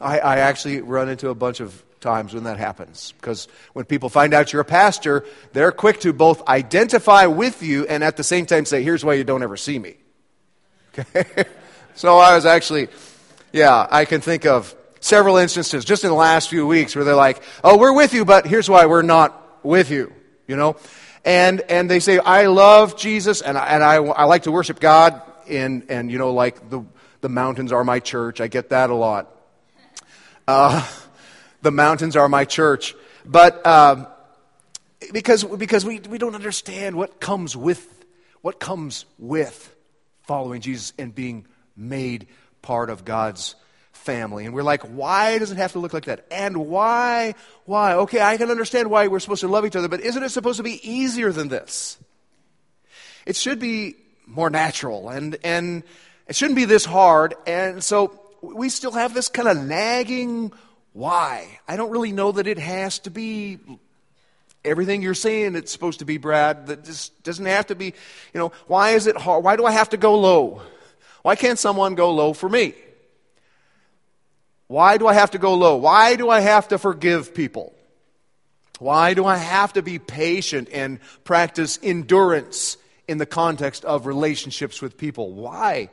I, 0.00 0.18
I 0.18 0.36
actually 0.38 0.80
run 0.80 1.08
into 1.08 1.28
a 1.28 1.34
bunch 1.34 1.60
of 1.60 1.83
times 2.04 2.34
when 2.34 2.44
that 2.44 2.58
happens. 2.58 3.14
Because 3.16 3.48
when 3.72 3.86
people 3.86 4.08
find 4.08 4.34
out 4.34 4.52
you're 4.52 4.62
a 4.62 4.64
pastor, 4.64 5.24
they're 5.54 5.72
quick 5.72 6.00
to 6.00 6.12
both 6.12 6.46
identify 6.46 7.26
with 7.26 7.62
you 7.62 7.86
and 7.86 8.04
at 8.04 8.16
the 8.16 8.22
same 8.22 8.46
time 8.46 8.66
say, 8.66 8.82
here's 8.82 9.04
why 9.04 9.14
you 9.14 9.24
don't 9.24 9.42
ever 9.42 9.56
see 9.56 9.78
me. 9.78 9.96
Okay? 10.96 11.44
so 11.96 12.18
I 12.18 12.36
was 12.36 12.46
actually, 12.46 12.86
yeah, 13.52 13.88
I 13.90 14.04
can 14.04 14.20
think 14.20 14.46
of 14.46 14.76
several 15.00 15.38
instances 15.38 15.84
just 15.84 16.04
in 16.04 16.10
the 16.10 16.16
last 16.16 16.48
few 16.48 16.68
weeks 16.68 16.94
where 16.94 17.04
they're 17.04 17.16
like, 17.16 17.42
oh, 17.64 17.76
we're 17.78 17.92
with 17.92 18.14
you, 18.14 18.24
but 18.24 18.46
here's 18.46 18.70
why 18.70 18.86
we're 18.86 19.02
not 19.02 19.64
with 19.64 19.90
you. 19.90 20.12
you 20.46 20.54
know? 20.54 20.76
And, 21.24 21.62
and 21.62 21.90
they 21.90 21.98
say, 21.98 22.18
I 22.18 22.46
love 22.46 22.96
Jesus 22.96 23.40
and, 23.40 23.58
I, 23.58 23.66
and 23.66 23.82
I, 23.82 23.96
I 23.96 24.24
like 24.24 24.44
to 24.44 24.52
worship 24.52 24.78
God 24.78 25.20
and, 25.48 25.86
and, 25.88 26.12
you 26.12 26.18
know, 26.18 26.32
like 26.32 26.70
the, 26.70 26.84
the 27.22 27.28
mountains 27.28 27.72
are 27.72 27.82
my 27.82 27.98
church. 27.98 28.40
I 28.40 28.46
get 28.46 28.68
that 28.68 28.90
a 28.90 28.94
lot. 28.94 29.34
Uh, 30.46 30.86
the 31.64 31.72
mountains 31.72 32.14
are 32.14 32.28
my 32.28 32.44
church. 32.44 32.94
But 33.24 33.66
um, 33.66 34.06
because, 35.12 35.42
because 35.42 35.84
we, 35.84 35.98
we 35.98 36.18
don't 36.18 36.34
understand 36.34 36.94
what 36.94 37.20
comes 37.20 37.56
with, 37.56 38.04
what 38.42 38.60
comes 38.60 39.06
with 39.18 39.74
following 40.22 40.60
Jesus 40.60 40.92
and 40.98 41.12
being 41.14 41.46
made 41.76 42.28
part 42.62 42.90
of 42.90 43.04
God's 43.04 43.56
family. 43.92 44.44
And 44.44 44.54
we're 44.54 44.62
like, 44.62 44.82
why 44.82 45.38
does 45.38 45.50
it 45.50 45.56
have 45.56 45.72
to 45.72 45.78
look 45.78 45.94
like 45.94 46.04
that? 46.04 46.26
And 46.30 46.58
why? 46.68 47.34
Why? 47.64 47.94
Okay, 47.94 48.20
I 48.20 48.36
can 48.36 48.50
understand 48.50 48.90
why 48.90 49.06
we're 49.08 49.20
supposed 49.20 49.40
to 49.40 49.48
love 49.48 49.64
each 49.64 49.76
other, 49.76 49.88
but 49.88 50.00
isn't 50.00 50.22
it 50.22 50.28
supposed 50.28 50.58
to 50.58 50.62
be 50.62 50.88
easier 50.88 51.32
than 51.32 51.48
this? 51.48 51.98
It 53.24 53.36
should 53.36 53.58
be 53.58 53.96
more 54.26 54.50
natural 54.50 55.08
and, 55.08 55.36
and 55.42 55.82
it 56.28 56.36
shouldn't 56.36 56.56
be 56.56 56.66
this 56.66 56.84
hard. 56.84 57.34
And 57.46 57.82
so 57.82 58.20
we 58.42 58.68
still 58.68 58.92
have 58.92 59.14
this 59.14 59.28
kind 59.28 59.48
of 59.48 59.56
nagging 59.56 60.52
why. 60.94 61.58
I 61.68 61.76
don't 61.76 61.90
really 61.90 62.12
know 62.12 62.32
that 62.32 62.46
it 62.46 62.58
has 62.58 63.00
to 63.00 63.10
be 63.10 63.58
everything 64.64 65.02
you're 65.02 65.12
saying 65.12 65.56
it's 65.56 65.72
supposed 65.72 65.98
to 65.98 66.04
be, 66.04 66.16
Brad. 66.16 66.68
That 66.68 66.84
just 66.84 67.22
doesn't 67.22 67.44
have 67.44 67.66
to 67.66 67.74
be, 67.74 67.86
you 67.86 68.40
know, 68.40 68.52
why 68.68 68.92
is 68.92 69.06
it 69.06 69.16
hard? 69.16 69.44
Why 69.44 69.56
do 69.56 69.66
I 69.66 69.72
have 69.72 69.90
to 69.90 69.96
go 69.96 70.18
low? 70.18 70.62
Why 71.22 71.36
can't 71.36 71.58
someone 71.58 71.96
go 71.96 72.12
low 72.12 72.32
for 72.32 72.48
me? 72.48 72.74
Why 74.68 74.96
do 74.96 75.06
I 75.06 75.14
have 75.14 75.32
to 75.32 75.38
go 75.38 75.54
low? 75.54 75.76
Why 75.76 76.16
do 76.16 76.30
I 76.30 76.40
have 76.40 76.68
to 76.68 76.78
forgive 76.78 77.34
people? 77.34 77.74
Why 78.78 79.14
do 79.14 79.24
I 79.24 79.36
have 79.36 79.72
to 79.74 79.82
be 79.82 79.98
patient 79.98 80.68
and 80.72 81.00
practice 81.24 81.78
endurance 81.82 82.76
in 83.08 83.18
the 83.18 83.26
context 83.26 83.84
of 83.84 84.06
relationships 84.06 84.80
with 84.80 84.96
people? 84.96 85.32
Why? 85.32 85.90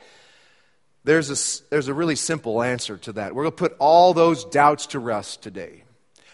There's 1.03 1.29
a, 1.29 1.69
there's 1.69 1.87
a 1.87 1.93
really 1.93 2.15
simple 2.15 2.61
answer 2.61 2.97
to 2.97 3.13
that. 3.13 3.33
We're 3.33 3.43
going 3.43 3.53
to 3.53 3.57
put 3.57 3.75
all 3.79 4.13
those 4.13 4.45
doubts 4.45 4.87
to 4.87 4.99
rest 4.99 5.41
today 5.41 5.83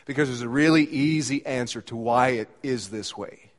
because 0.05 0.27
there's 0.27 0.41
a 0.41 0.50
really 0.50 0.83
easy 0.83 1.45
answer 1.45 1.81
to 1.83 1.95
why 1.95 2.29
it 2.29 2.50
is 2.63 2.89
this 2.89 3.17
way. 3.17 3.51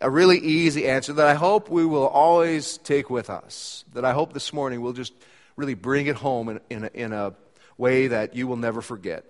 A 0.00 0.08
really 0.08 0.38
easy 0.38 0.86
answer 0.86 1.12
that 1.14 1.26
I 1.26 1.34
hope 1.34 1.68
we 1.68 1.84
will 1.84 2.06
always 2.06 2.78
take 2.78 3.10
with 3.10 3.28
us. 3.30 3.84
That 3.94 4.04
I 4.04 4.12
hope 4.12 4.32
this 4.32 4.52
morning 4.52 4.80
we'll 4.80 4.92
just 4.92 5.12
really 5.56 5.74
bring 5.74 6.06
it 6.06 6.14
home 6.14 6.48
in, 6.48 6.60
in, 6.70 6.84
a, 6.84 6.90
in 6.94 7.12
a 7.12 7.34
way 7.76 8.06
that 8.08 8.36
you 8.36 8.46
will 8.46 8.56
never 8.56 8.80
forget. 8.80 9.24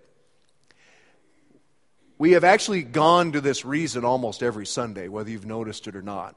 We 2.18 2.32
have 2.32 2.44
actually 2.44 2.82
gone 2.82 3.32
to 3.32 3.40
this 3.40 3.64
reason 3.64 4.04
almost 4.04 4.42
every 4.42 4.66
Sunday, 4.66 5.08
whether 5.08 5.30
you've 5.30 5.46
noticed 5.46 5.86
it 5.86 5.96
or 5.96 6.02
not. 6.02 6.36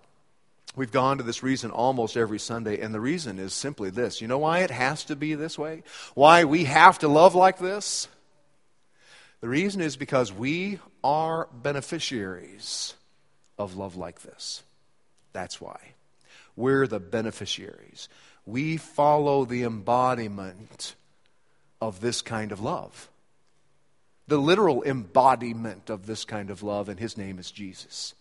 We've 0.76 0.92
gone 0.92 1.18
to 1.18 1.24
this 1.24 1.44
reason 1.44 1.70
almost 1.70 2.16
every 2.16 2.40
Sunday, 2.40 2.80
and 2.80 2.94
the 2.94 3.02
reason 3.02 3.40
is 3.40 3.54
simply 3.54 3.90
this. 3.90 4.22
You 4.22 4.28
know 4.28 4.38
why 4.38 4.60
it 4.60 4.72
has 4.72 5.04
to 5.06 5.16
be 5.16 5.36
this 5.36 5.58
way? 5.58 5.84
Why 6.14 6.46
we 6.46 6.64
have 6.64 7.00
to 7.00 7.10
love 7.10 7.36
like 7.36 7.58
this? 7.58 8.08
The 9.42 9.50
reason 9.50 9.82
is 9.82 9.98
because 9.98 10.32
we 10.32 10.80
are 11.04 11.50
beneficiaries 11.52 12.94
of 13.58 13.76
love 13.76 13.98
like 13.98 14.22
this. 14.22 14.64
That's 15.34 15.60
why. 15.60 15.80
We're 16.56 16.88
the 16.88 17.00
beneficiaries. 17.00 18.08
We 18.46 18.78
follow 18.78 19.46
the 19.46 19.64
embodiment 19.64 20.96
of 21.82 22.00
this 22.00 22.22
kind 22.22 22.52
of 22.52 22.62
love. 22.62 23.10
The 24.28 24.38
literal 24.38 24.84
embodiment 24.84 25.90
of 25.90 26.06
this 26.06 26.24
kind 26.24 26.50
of 26.50 26.64
love, 26.64 26.88
and 26.88 27.00
his 27.00 27.18
name 27.18 27.40
is 27.40 27.52
Jesus. 27.52 28.14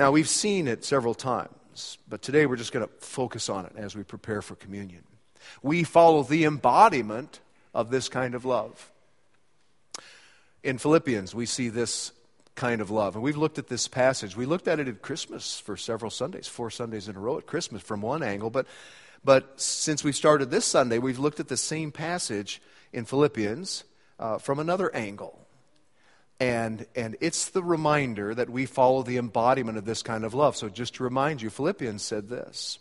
Now, 0.00 0.10
we've 0.10 0.30
seen 0.30 0.66
it 0.66 0.82
several 0.82 1.12
times, 1.12 1.98
but 2.08 2.22
today 2.22 2.46
we're 2.46 2.56
just 2.56 2.72
going 2.72 2.86
to 2.86 2.92
focus 3.00 3.50
on 3.50 3.66
it 3.66 3.72
as 3.76 3.94
we 3.94 4.02
prepare 4.02 4.40
for 4.40 4.54
communion. 4.54 5.02
We 5.62 5.84
follow 5.84 6.22
the 6.22 6.46
embodiment 6.46 7.40
of 7.74 7.90
this 7.90 8.08
kind 8.08 8.34
of 8.34 8.46
love. 8.46 8.90
In 10.62 10.78
Philippians, 10.78 11.34
we 11.34 11.44
see 11.44 11.68
this 11.68 12.12
kind 12.54 12.80
of 12.80 12.90
love. 12.90 13.14
And 13.14 13.22
we've 13.22 13.36
looked 13.36 13.58
at 13.58 13.68
this 13.68 13.88
passage. 13.88 14.34
We 14.34 14.46
looked 14.46 14.68
at 14.68 14.80
it 14.80 14.88
at 14.88 15.02
Christmas 15.02 15.60
for 15.60 15.76
several 15.76 16.10
Sundays, 16.10 16.48
four 16.48 16.70
Sundays 16.70 17.06
in 17.06 17.14
a 17.14 17.20
row 17.20 17.36
at 17.36 17.46
Christmas 17.46 17.82
from 17.82 18.00
one 18.00 18.22
angle, 18.22 18.48
but 18.48 18.66
but 19.22 19.60
since 19.60 20.02
we 20.02 20.12
started 20.12 20.50
this 20.50 20.64
Sunday, 20.64 20.96
we've 20.96 21.18
looked 21.18 21.40
at 21.40 21.48
the 21.48 21.58
same 21.58 21.92
passage 21.92 22.62
in 22.90 23.04
Philippians 23.04 23.84
uh, 24.18 24.38
from 24.38 24.60
another 24.60 24.90
angle. 24.96 25.46
And, 26.40 26.86
and 26.96 27.16
it's 27.20 27.50
the 27.50 27.62
reminder 27.62 28.34
that 28.34 28.48
we 28.48 28.64
follow 28.64 29.02
the 29.02 29.18
embodiment 29.18 29.76
of 29.76 29.84
this 29.84 30.02
kind 30.02 30.24
of 30.24 30.32
love. 30.32 30.56
So, 30.56 30.70
just 30.70 30.94
to 30.94 31.04
remind 31.04 31.42
you, 31.42 31.50
Philippians 31.50 32.02
said 32.02 32.28
this 32.30 32.78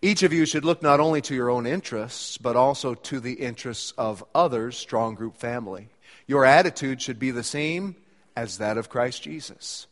Each 0.00 0.22
of 0.22 0.32
you 0.32 0.46
should 0.46 0.64
look 0.64 0.82
not 0.82 1.00
only 1.00 1.20
to 1.22 1.34
your 1.34 1.50
own 1.50 1.66
interests, 1.66 2.38
but 2.38 2.54
also 2.54 2.94
to 2.94 3.18
the 3.18 3.34
interests 3.34 3.92
of 3.98 4.24
others, 4.34 4.76
strong 4.78 5.16
group 5.16 5.36
family. 5.36 5.88
Your 6.28 6.44
attitude 6.44 7.02
should 7.02 7.18
be 7.18 7.32
the 7.32 7.42
same 7.42 7.96
as 8.36 8.58
that 8.58 8.78
of 8.78 8.88
Christ 8.88 9.22
Jesus. 9.22 9.88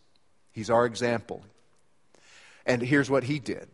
He's 0.53 0.71
our 0.71 0.87
example. 0.87 1.43
And 2.65 2.81
here's 2.81 3.11
what 3.11 3.25
he 3.25 3.39
did 3.39 3.69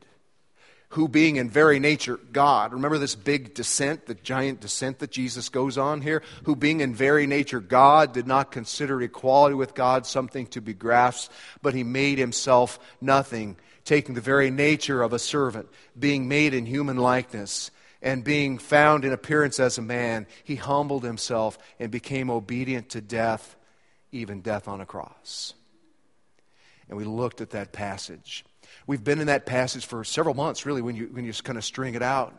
who 0.90 1.06
being 1.06 1.36
in 1.36 1.50
very 1.50 1.78
nature 1.78 2.18
God, 2.32 2.72
remember 2.72 2.96
this 2.96 3.14
big 3.14 3.52
descent, 3.52 4.06
the 4.06 4.14
giant 4.14 4.60
descent 4.60 5.00
that 5.00 5.10
Jesus 5.10 5.50
goes 5.50 5.76
on 5.76 6.00
here? 6.00 6.22
Who 6.44 6.56
being 6.56 6.80
in 6.80 6.94
very 6.94 7.26
nature 7.26 7.60
God 7.60 8.12
did 8.12 8.26
not 8.26 8.50
consider 8.50 9.00
equality 9.02 9.54
with 9.54 9.74
God 9.74 10.06
something 10.06 10.46
to 10.48 10.62
be 10.62 10.72
grasped, 10.72 11.32
but 11.60 11.74
he 11.74 11.84
made 11.84 12.18
himself 12.18 12.78
nothing, 13.02 13.56
taking 13.84 14.14
the 14.14 14.22
very 14.22 14.50
nature 14.50 15.02
of 15.02 15.12
a 15.12 15.18
servant, 15.18 15.68
being 15.98 16.26
made 16.26 16.54
in 16.54 16.64
human 16.64 16.96
likeness, 16.96 17.70
and 18.00 18.24
being 18.24 18.56
found 18.56 19.04
in 19.04 19.12
appearance 19.12 19.60
as 19.60 19.76
a 19.76 19.82
man, 19.82 20.26
he 20.44 20.56
humbled 20.56 21.04
himself 21.04 21.58
and 21.78 21.90
became 21.90 22.30
obedient 22.30 22.88
to 22.90 23.00
death, 23.00 23.56
even 24.12 24.40
death 24.40 24.68
on 24.68 24.80
a 24.80 24.86
cross. 24.86 25.52
And 26.88 26.96
we 26.96 27.04
looked 27.04 27.42
at 27.42 27.50
that 27.50 27.72
passage. 27.72 28.44
We've 28.88 29.04
been 29.04 29.20
in 29.20 29.26
that 29.26 29.44
passage 29.44 29.84
for 29.84 30.02
several 30.02 30.34
months, 30.34 30.64
really, 30.64 30.80
when 30.80 30.96
you, 30.96 31.10
when 31.12 31.26
you 31.26 31.32
kind 31.34 31.58
of 31.58 31.64
string 31.64 31.94
it 31.94 32.00
out. 32.02 32.34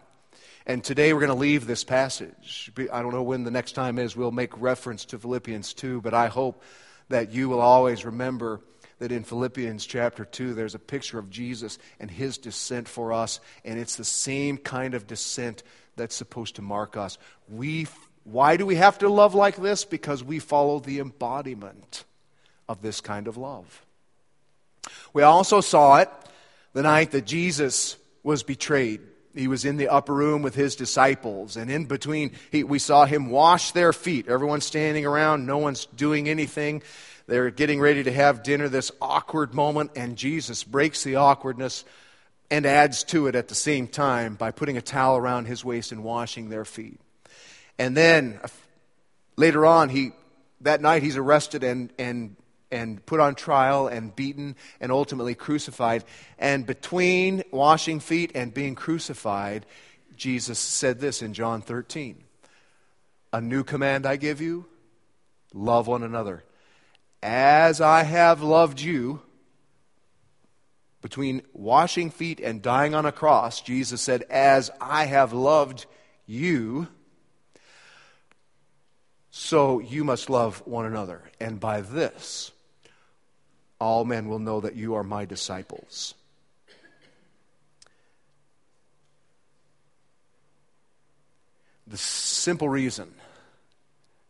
And 0.65 0.83
today 0.83 1.13
we're 1.13 1.19
going 1.19 1.29
to 1.29 1.35
leave 1.35 1.67
this 1.67 1.83
passage. 1.83 2.71
I 2.91 3.03
don't 3.03 3.13
know 3.13 3.21
when 3.21 3.43
the 3.43 3.51
next 3.51 3.73
time 3.73 3.99
is. 3.99 4.15
We'll 4.15 4.31
make 4.31 4.59
reference 4.59 5.05
to 5.05 5.19
Philippians 5.19 5.75
2, 5.75 6.01
but 6.01 6.15
I 6.15 6.25
hope 6.25 6.63
that 7.09 7.31
you 7.31 7.49
will 7.49 7.61
always 7.61 8.03
remember 8.03 8.61
that 8.97 9.11
in 9.11 9.23
Philippians 9.23 9.85
chapter 9.85 10.25
2, 10.25 10.55
there's 10.55 10.73
a 10.73 10.79
picture 10.79 11.19
of 11.19 11.29
Jesus 11.29 11.77
and 11.99 12.09
his 12.09 12.39
descent 12.39 12.87
for 12.87 13.13
us, 13.13 13.39
and 13.63 13.79
it's 13.79 13.95
the 13.95 14.03
same 14.03 14.57
kind 14.57 14.95
of 14.95 15.05
descent 15.05 15.61
that's 15.97 16.15
supposed 16.15 16.55
to 16.55 16.63
mark 16.63 16.97
us. 16.97 17.19
We, 17.47 17.85
why 18.23 18.57
do 18.57 18.65
we 18.65 18.73
have 18.73 18.97
to 18.99 19.09
love 19.09 19.35
like 19.35 19.57
this? 19.57 19.85
Because 19.85 20.23
we 20.23 20.39
follow 20.39 20.79
the 20.79 20.97
embodiment 20.97 22.05
of 22.67 22.81
this 22.81 23.01
kind 23.01 23.27
of 23.27 23.37
love. 23.37 23.85
We 25.13 25.21
also 25.21 25.61
saw 25.61 25.97
it 25.97 26.09
the 26.73 26.83
night 26.83 27.11
that 27.11 27.25
Jesus 27.25 27.97
was 28.23 28.43
betrayed. 28.43 29.01
He 29.35 29.47
was 29.47 29.63
in 29.63 29.77
the 29.77 29.89
upper 29.89 30.13
room 30.13 30.41
with 30.41 30.55
his 30.55 30.75
disciples, 30.75 31.55
and 31.55 31.69
in 31.69 31.85
between, 31.85 32.31
he, 32.51 32.63
we 32.63 32.79
saw 32.79 33.05
him 33.05 33.29
wash 33.29 33.71
their 33.71 33.93
feet. 33.93 34.27
Everyone's 34.27 34.65
standing 34.65 35.05
around, 35.05 35.45
no 35.45 35.59
one's 35.59 35.85
doing 35.85 36.27
anything. 36.27 36.81
They're 37.27 37.51
getting 37.51 37.79
ready 37.79 38.03
to 38.03 38.11
have 38.11 38.41
dinner, 38.41 38.69
this 38.69 38.91
awkward 38.99 39.53
moment, 39.53 39.91
and 39.95 40.17
Jesus 40.17 40.63
breaks 40.63 41.03
the 41.03 41.17
awkwardness 41.17 41.85
and 42.49 42.65
adds 42.65 43.03
to 43.05 43.27
it 43.27 43.35
at 43.35 43.47
the 43.47 43.55
same 43.55 43.87
time 43.87 44.33
by 44.33 44.49
putting 44.49 44.77
a 44.77 44.81
towel 44.81 45.17
around 45.17 45.45
his 45.45 45.63
waist 45.63 45.91
and 45.91 46.03
washing 46.03 46.49
their 46.49 46.65
feet. 46.65 46.99
And 47.77 47.95
then 47.95 48.39
later 49.35 49.65
on, 49.65 49.89
he, 49.89 50.11
that 50.61 50.81
night 50.81 51.03
he's 51.03 51.17
arrested 51.17 51.63
and, 51.63 51.93
and 51.99 52.35
and 52.71 53.05
put 53.05 53.19
on 53.19 53.35
trial 53.35 53.87
and 53.87 54.15
beaten 54.15 54.55
and 54.79 54.91
ultimately 54.91 55.35
crucified. 55.35 56.03
And 56.37 56.65
between 56.65 57.43
washing 57.51 57.99
feet 57.99 58.31
and 58.35 58.53
being 58.53 58.75
crucified, 58.75 59.65
Jesus 60.15 60.59
said 60.59 60.99
this 60.99 61.21
in 61.21 61.33
John 61.33 61.61
13 61.61 62.23
A 63.33 63.41
new 63.41 63.63
command 63.63 64.05
I 64.05 64.17
give 64.17 64.41
you 64.41 64.65
love 65.53 65.87
one 65.87 66.03
another. 66.03 66.43
As 67.21 67.81
I 67.81 68.03
have 68.03 68.41
loved 68.41 68.79
you, 68.79 69.21
between 71.01 71.41
washing 71.53 72.11
feet 72.11 72.39
and 72.39 72.61
dying 72.61 72.93
on 72.93 73.05
a 73.05 73.11
cross, 73.11 73.61
Jesus 73.61 74.01
said, 74.01 74.23
As 74.29 74.69
I 74.81 75.05
have 75.05 75.33
loved 75.33 75.85
you, 76.25 76.87
so 79.31 79.79
you 79.79 80.03
must 80.03 80.29
love 80.29 80.61
one 80.65 80.85
another. 80.85 81.23
And 81.39 81.59
by 81.59 81.81
this, 81.81 82.51
all 83.79 84.05
men 84.05 84.27
will 84.27 84.39
know 84.39 84.61
that 84.61 84.75
you 84.75 84.95
are 84.95 85.03
my 85.03 85.25
disciples. 85.25 86.13
The 91.87 91.97
simple 91.97 92.69
reason 92.69 93.11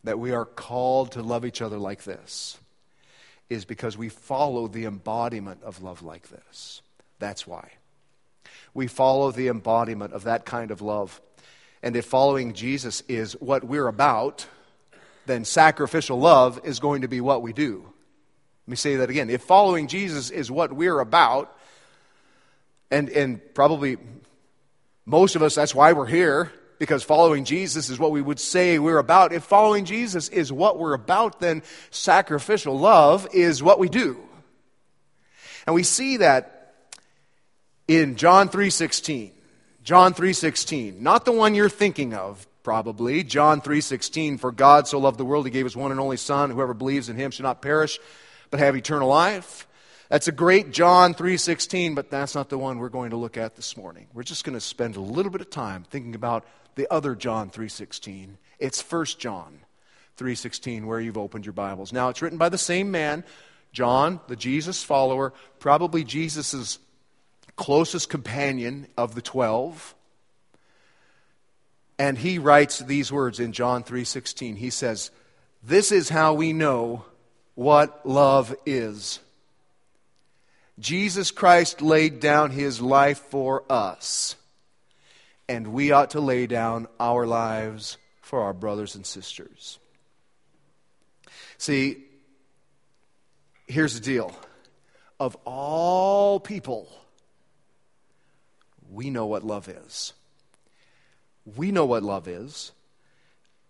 that 0.03 0.17
we 0.17 0.31
are 0.31 0.45
called 0.45 1.11
to 1.13 1.21
love 1.21 1.45
each 1.45 1.61
other 1.61 1.77
like 1.77 2.03
this 2.03 2.57
is 3.49 3.65
because 3.65 3.97
we 3.97 4.09
follow 4.09 4.67
the 4.67 4.85
embodiment 4.85 5.61
of 5.63 5.81
love 5.81 6.01
like 6.03 6.29
this. 6.29 6.81
That's 7.17 7.45
why. 7.45 7.71
We 8.73 8.87
follow 8.87 9.31
the 9.31 9.47
embodiment 9.47 10.13
of 10.13 10.23
that 10.23 10.45
kind 10.45 10.71
of 10.71 10.81
love. 10.81 11.19
And 11.81 11.95
if 11.95 12.05
following 12.05 12.53
Jesus 12.53 13.01
is 13.09 13.33
what 13.33 13.63
we're 13.63 13.87
about, 13.87 14.45
then 15.25 15.43
sacrificial 15.43 16.19
love 16.19 16.61
is 16.63 16.79
going 16.79 17.01
to 17.01 17.07
be 17.07 17.19
what 17.19 17.41
we 17.41 17.51
do. 17.51 17.88
Let 18.69 18.73
me 18.73 18.77
say 18.77 18.97
that 18.97 19.09
again. 19.09 19.31
If 19.31 19.41
following 19.41 19.87
Jesus 19.87 20.29
is 20.29 20.51
what 20.51 20.71
we're 20.71 20.99
about, 20.99 21.57
and, 22.91 23.09
and 23.09 23.41
probably 23.55 23.97
most 25.07 25.35
of 25.35 25.41
us, 25.41 25.55
that's 25.55 25.73
why 25.73 25.93
we're 25.93 26.05
here, 26.05 26.51
because 26.77 27.01
following 27.01 27.45
Jesus 27.45 27.89
is 27.89 27.97
what 27.97 28.11
we 28.11 28.21
would 28.21 28.39
say 28.39 28.77
we're 28.77 28.99
about. 28.99 29.33
If 29.33 29.43
following 29.43 29.85
Jesus 29.85 30.29
is 30.29 30.53
what 30.53 30.77
we're 30.77 30.93
about, 30.93 31.39
then 31.39 31.63
sacrificial 31.89 32.77
love 32.77 33.27
is 33.33 33.63
what 33.63 33.79
we 33.79 33.89
do. 33.89 34.19
And 35.65 35.73
we 35.73 35.81
see 35.81 36.17
that 36.17 36.75
in 37.87 38.17
John 38.17 38.49
3:16. 38.49 39.31
John 39.83 40.13
3:16, 40.13 41.01
not 41.01 41.25
the 41.25 41.31
one 41.31 41.55
you're 41.55 41.69
thinking 41.69 42.13
of 42.13 42.45
probably. 42.61 43.23
John 43.23 43.61
3:16, 43.61 44.37
for 44.37 44.51
God 44.51 44.87
so 44.87 44.99
loved 44.99 45.17
the 45.17 45.25
world 45.25 45.47
he 45.47 45.51
gave 45.51 45.65
his 45.65 45.75
one 45.75 45.89
and 45.89 45.99
only 45.99 46.17
son, 46.17 46.51
whoever 46.51 46.75
believes 46.75 47.09
in 47.09 47.15
him 47.15 47.31
should 47.31 47.41
not 47.41 47.63
perish 47.63 47.97
but 48.51 48.59
have 48.59 48.75
eternal 48.75 49.07
life. 49.07 49.67
That's 50.09 50.27
a 50.27 50.31
great 50.31 50.71
John 50.71 51.13
3:16, 51.13 51.93
but 51.93 52.09
that's 52.09 52.33
not 52.33 52.49
the 52.49 52.57
one 52.57 52.79
we're 52.79 52.89
going 52.89 53.11
to 53.11 53.15
look 53.15 53.37
at 53.37 53.55
this 53.55 53.77
morning. 53.77 54.07
We're 54.13 54.23
just 54.23 54.43
going 54.43 54.55
to 54.55 54.61
spend 54.61 54.95
a 54.95 55.01
little 55.01 55.31
bit 55.31 55.41
of 55.41 55.51
time 55.51 55.83
thinking 55.83 56.15
about 56.15 56.45
the 56.75 56.91
other 56.91 57.13
John 57.13 57.51
3:16. 57.51 58.37
It's 58.57 58.81
1 58.81 59.19
John 59.19 59.59
3:16 60.17 60.85
where 60.85 60.99
you've 60.99 61.17
opened 61.17 61.45
your 61.45 61.53
Bibles. 61.53 61.93
Now 61.93 62.09
it's 62.09 62.21
written 62.21 62.39
by 62.39 62.49
the 62.49 62.57
same 62.57 62.89
man, 62.89 63.23
John, 63.71 64.19
the 64.27 64.35
Jesus 64.35 64.83
follower, 64.83 65.31
probably 65.59 66.03
Jesus' 66.03 66.79
closest 67.55 68.09
companion 68.09 68.87
of 68.97 69.13
the 69.13 69.21
12. 69.21 69.93
And 71.99 72.17
he 72.17 72.39
writes 72.39 72.79
these 72.79 73.11
words 73.11 73.39
in 73.39 73.51
John 73.51 73.83
3:16. 73.83 74.55
He 74.55 74.71
says, 74.71 75.11
"This 75.61 75.91
is 75.91 76.09
how 76.09 76.33
we 76.33 76.51
know 76.51 77.05
what 77.59 78.07
love 78.07 78.55
is." 78.65 79.19
Jesus 80.79 81.29
Christ 81.29 81.81
laid 81.81 82.21
down 82.21 82.51
his 82.51 82.79
life 82.79 83.19
for 83.19 83.69
us, 83.69 84.37
and 85.49 85.73
we 85.73 85.91
ought 85.91 86.11
to 86.11 86.21
lay 86.21 86.47
down 86.47 86.87
our 87.01 87.27
lives 87.27 87.97
for 88.21 88.43
our 88.43 88.53
brothers 88.53 88.95
and 88.95 89.05
sisters. 89.05 89.77
See, 91.57 92.05
here's 93.67 93.93
the 93.93 93.99
deal 93.99 94.33
of 95.19 95.35
all 95.43 96.39
people, 96.39 96.89
we 98.89 99.09
know 99.09 99.25
what 99.25 99.43
love 99.43 99.67
is. 99.67 100.13
We 101.57 101.73
know 101.73 101.85
what 101.85 102.03
love 102.03 102.29
is. 102.29 102.71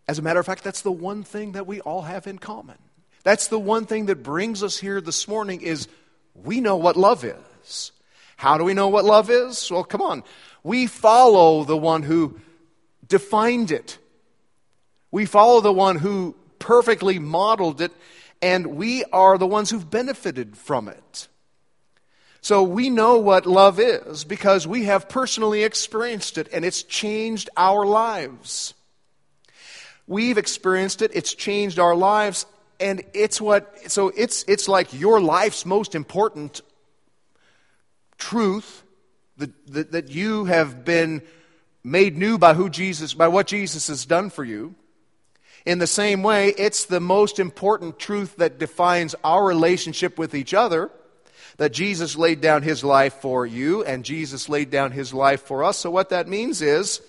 As 0.07 0.19
a 0.19 0.21
matter 0.21 0.39
of 0.39 0.45
fact, 0.45 0.63
that's 0.63 0.81
the 0.81 0.91
one 0.91 1.23
thing 1.23 1.53
that 1.53 1.65
we 1.65 1.81
all 1.81 2.03
have 2.03 2.27
in 2.27 2.37
common. 2.37 2.77
That's 3.23 3.47
the 3.47 3.59
one 3.59 3.85
thing 3.85 4.05
that 4.07 4.23
brings 4.23 4.63
us 4.63 4.77
here 4.77 5.01
this 5.01 5.27
morning 5.27 5.61
is 5.61 5.87
we 6.33 6.61
know 6.61 6.77
what 6.77 6.95
love 6.95 7.23
is. 7.23 7.91
How 8.37 8.57
do 8.57 8.63
we 8.63 8.73
know 8.73 8.87
what 8.87 9.03
love 9.03 9.29
is? 9.29 9.69
Well, 9.69 9.83
come 9.83 10.01
on. 10.01 10.23
We 10.63 10.87
follow 10.87 11.63
the 11.63 11.77
one 11.77 12.03
who 12.03 12.39
defined 13.07 13.71
it. 13.71 13.97
We 15.11 15.25
follow 15.25 15.59
the 15.61 15.73
one 15.73 15.97
who 15.97 16.35
perfectly 16.59 17.19
modeled 17.19 17.81
it, 17.81 17.91
and 18.41 18.67
we 18.67 19.03
are 19.05 19.37
the 19.37 19.47
ones 19.47 19.69
who've 19.69 19.89
benefited 19.89 20.55
from 20.55 20.87
it. 20.87 21.27
So 22.41 22.63
we 22.63 22.89
know 22.89 23.17
what 23.17 23.45
love 23.45 23.79
is 23.79 24.23
because 24.23 24.65
we 24.65 24.85
have 24.85 25.09
personally 25.09 25.63
experienced 25.63 26.37
it, 26.37 26.47
and 26.53 26.63
it's 26.63 26.83
changed 26.83 27.49
our 27.57 27.85
lives. 27.85 28.73
We've 30.07 30.37
experienced 30.37 31.01
it, 31.01 31.11
it's 31.13 31.33
changed 31.33 31.79
our 31.79 31.95
lives, 31.95 32.45
and 32.79 33.03
it's 33.13 33.41
what 33.41 33.91
so 33.91 34.09
it's 34.09 34.43
it's 34.47 34.67
like 34.67 34.93
your 34.93 35.19
life's 35.19 35.65
most 35.65 35.95
important 35.95 36.61
truth 38.17 38.83
that, 39.37 39.51
that, 39.67 39.91
that 39.91 40.09
you 40.09 40.45
have 40.45 40.85
been 40.85 41.21
made 41.83 42.17
new 42.17 42.37
by 42.37 42.53
who 42.53 42.69
Jesus 42.69 43.13
by 43.13 43.27
what 43.27 43.47
Jesus 43.47 43.87
has 43.87 44.05
done 44.05 44.29
for 44.29 44.43
you. 44.43 44.75
In 45.65 45.79
the 45.79 45.87
same 45.87 46.23
way, 46.23 46.49
it's 46.57 46.85
the 46.85 47.01
most 47.01 47.37
important 47.37 47.99
truth 47.99 48.37
that 48.37 48.59
defines 48.59 49.13
our 49.23 49.45
relationship 49.45 50.17
with 50.17 50.33
each 50.33 50.53
other 50.53 50.89
that 51.57 51.73
Jesus 51.73 52.15
laid 52.15 52.39
down 52.39 52.63
his 52.63 52.85
life 52.85 53.15
for 53.15 53.45
you 53.45 53.83
and 53.83 54.05
Jesus 54.05 54.47
laid 54.47 54.69
down 54.69 54.91
his 54.91 55.13
life 55.13 55.41
for 55.41 55.63
us. 55.65 55.77
So 55.77 55.91
what 55.91 56.09
that 56.09 56.27
means 56.27 56.61
is 56.61 57.01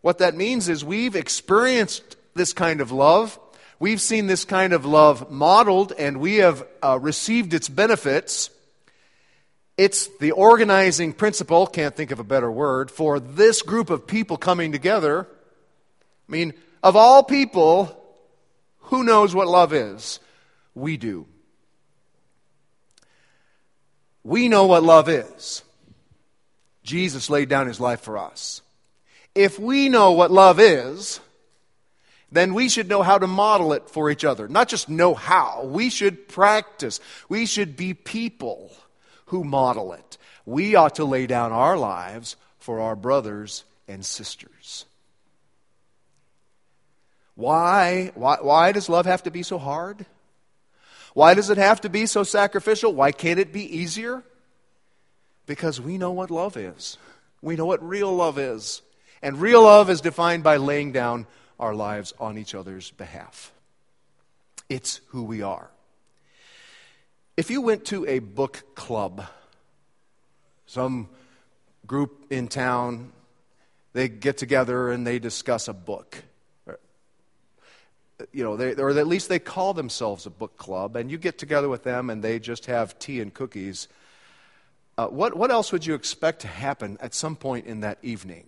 what 0.00 0.18
that 0.18 0.34
means 0.34 0.68
is 0.68 0.84
we've 0.84 1.14
experienced 1.14 2.16
this 2.34 2.52
kind 2.52 2.80
of 2.80 2.90
love 2.90 3.38
We've 3.78 4.00
seen 4.00 4.26
this 4.26 4.44
kind 4.44 4.72
of 4.72 4.84
love 4.84 5.30
modeled 5.30 5.92
and 5.92 6.18
we 6.18 6.36
have 6.36 6.66
uh, 6.82 6.98
received 6.98 7.54
its 7.54 7.68
benefits. 7.68 8.50
It's 9.76 10.06
the 10.18 10.30
organizing 10.30 11.12
principle, 11.12 11.66
can't 11.66 11.94
think 11.94 12.10
of 12.10 12.20
a 12.20 12.24
better 12.24 12.50
word, 12.50 12.90
for 12.90 13.18
this 13.18 13.62
group 13.62 13.90
of 13.90 14.06
people 14.06 14.36
coming 14.36 14.70
together. 14.70 15.26
I 16.28 16.32
mean, 16.32 16.54
of 16.82 16.96
all 16.96 17.24
people, 17.24 18.00
who 18.78 19.02
knows 19.02 19.34
what 19.34 19.48
love 19.48 19.72
is? 19.72 20.20
We 20.74 20.96
do. 20.96 21.26
We 24.22 24.48
know 24.48 24.66
what 24.66 24.82
love 24.82 25.08
is. 25.08 25.62
Jesus 26.84 27.28
laid 27.28 27.48
down 27.48 27.66
his 27.66 27.80
life 27.80 28.00
for 28.00 28.18
us. 28.18 28.62
If 29.34 29.58
we 29.58 29.88
know 29.88 30.12
what 30.12 30.30
love 30.30 30.60
is, 30.60 31.18
then 32.32 32.54
we 32.54 32.68
should 32.68 32.88
know 32.88 33.02
how 33.02 33.18
to 33.18 33.26
model 33.26 33.72
it 33.72 33.88
for 33.88 34.10
each 34.10 34.24
other. 34.24 34.48
Not 34.48 34.68
just 34.68 34.88
know 34.88 35.14
how, 35.14 35.64
we 35.64 35.90
should 35.90 36.28
practice. 36.28 37.00
We 37.28 37.46
should 37.46 37.76
be 37.76 37.94
people 37.94 38.72
who 39.26 39.44
model 39.44 39.92
it. 39.92 40.18
We 40.46 40.74
ought 40.74 40.96
to 40.96 41.04
lay 41.04 41.26
down 41.26 41.52
our 41.52 41.76
lives 41.76 42.36
for 42.58 42.80
our 42.80 42.96
brothers 42.96 43.64
and 43.88 44.04
sisters. 44.04 44.84
Why? 47.34 48.12
Why, 48.14 48.38
why 48.40 48.72
does 48.72 48.88
love 48.88 49.06
have 49.06 49.24
to 49.24 49.30
be 49.30 49.42
so 49.42 49.58
hard? 49.58 50.06
Why 51.14 51.34
does 51.34 51.50
it 51.50 51.58
have 51.58 51.80
to 51.82 51.88
be 51.88 52.06
so 52.06 52.24
sacrificial? 52.24 52.92
Why 52.92 53.12
can't 53.12 53.38
it 53.38 53.52
be 53.52 53.78
easier? 53.78 54.22
Because 55.46 55.80
we 55.80 55.98
know 55.98 56.10
what 56.10 56.30
love 56.30 56.56
is. 56.56 56.98
We 57.42 57.56
know 57.56 57.66
what 57.66 57.86
real 57.86 58.14
love 58.14 58.38
is. 58.38 58.82
And 59.22 59.40
real 59.40 59.62
love 59.62 59.90
is 59.90 60.00
defined 60.00 60.42
by 60.42 60.56
laying 60.56 60.92
down 60.92 61.26
our 61.58 61.74
lives 61.74 62.12
on 62.18 62.38
each 62.38 62.54
other's 62.54 62.90
behalf. 62.90 63.52
It's 64.68 65.00
who 65.08 65.24
we 65.24 65.42
are. 65.42 65.70
If 67.36 67.50
you 67.50 67.60
went 67.60 67.86
to 67.86 68.06
a 68.06 68.20
book 68.20 68.64
club, 68.74 69.24
some 70.66 71.08
group 71.86 72.26
in 72.30 72.48
town, 72.48 73.12
they 73.92 74.08
get 74.08 74.38
together 74.38 74.90
and 74.90 75.06
they 75.06 75.18
discuss 75.18 75.68
a 75.68 75.72
book. 75.72 76.22
You 78.32 78.44
know, 78.44 78.56
they, 78.56 78.74
or 78.74 78.90
at 78.90 79.06
least 79.06 79.28
they 79.28 79.40
call 79.40 79.74
themselves 79.74 80.24
a 80.26 80.30
book 80.30 80.56
club, 80.56 80.94
and 80.94 81.10
you 81.10 81.18
get 81.18 81.36
together 81.36 81.68
with 81.68 81.82
them 81.82 82.10
and 82.10 82.22
they 82.22 82.38
just 82.38 82.66
have 82.66 82.98
tea 82.98 83.20
and 83.20 83.34
cookies. 83.34 83.88
Uh, 84.96 85.08
what, 85.08 85.36
what 85.36 85.50
else 85.50 85.72
would 85.72 85.84
you 85.84 85.94
expect 85.94 86.42
to 86.42 86.48
happen 86.48 86.96
at 87.00 87.12
some 87.12 87.34
point 87.34 87.66
in 87.66 87.80
that 87.80 87.98
evening? 88.02 88.44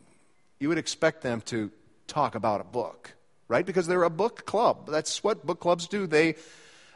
You 0.60 0.68
would 0.68 0.78
expect 0.78 1.22
them 1.22 1.40
to 1.46 1.72
talk 2.06 2.34
about 2.34 2.60
a 2.60 2.64
book, 2.64 3.14
right? 3.48 3.64
Because 3.64 3.86
they're 3.86 4.02
a 4.02 4.10
book 4.10 4.46
club. 4.46 4.88
That's 4.88 5.22
what 5.22 5.46
book 5.46 5.60
clubs 5.60 5.86
do. 5.86 6.06
They 6.06 6.36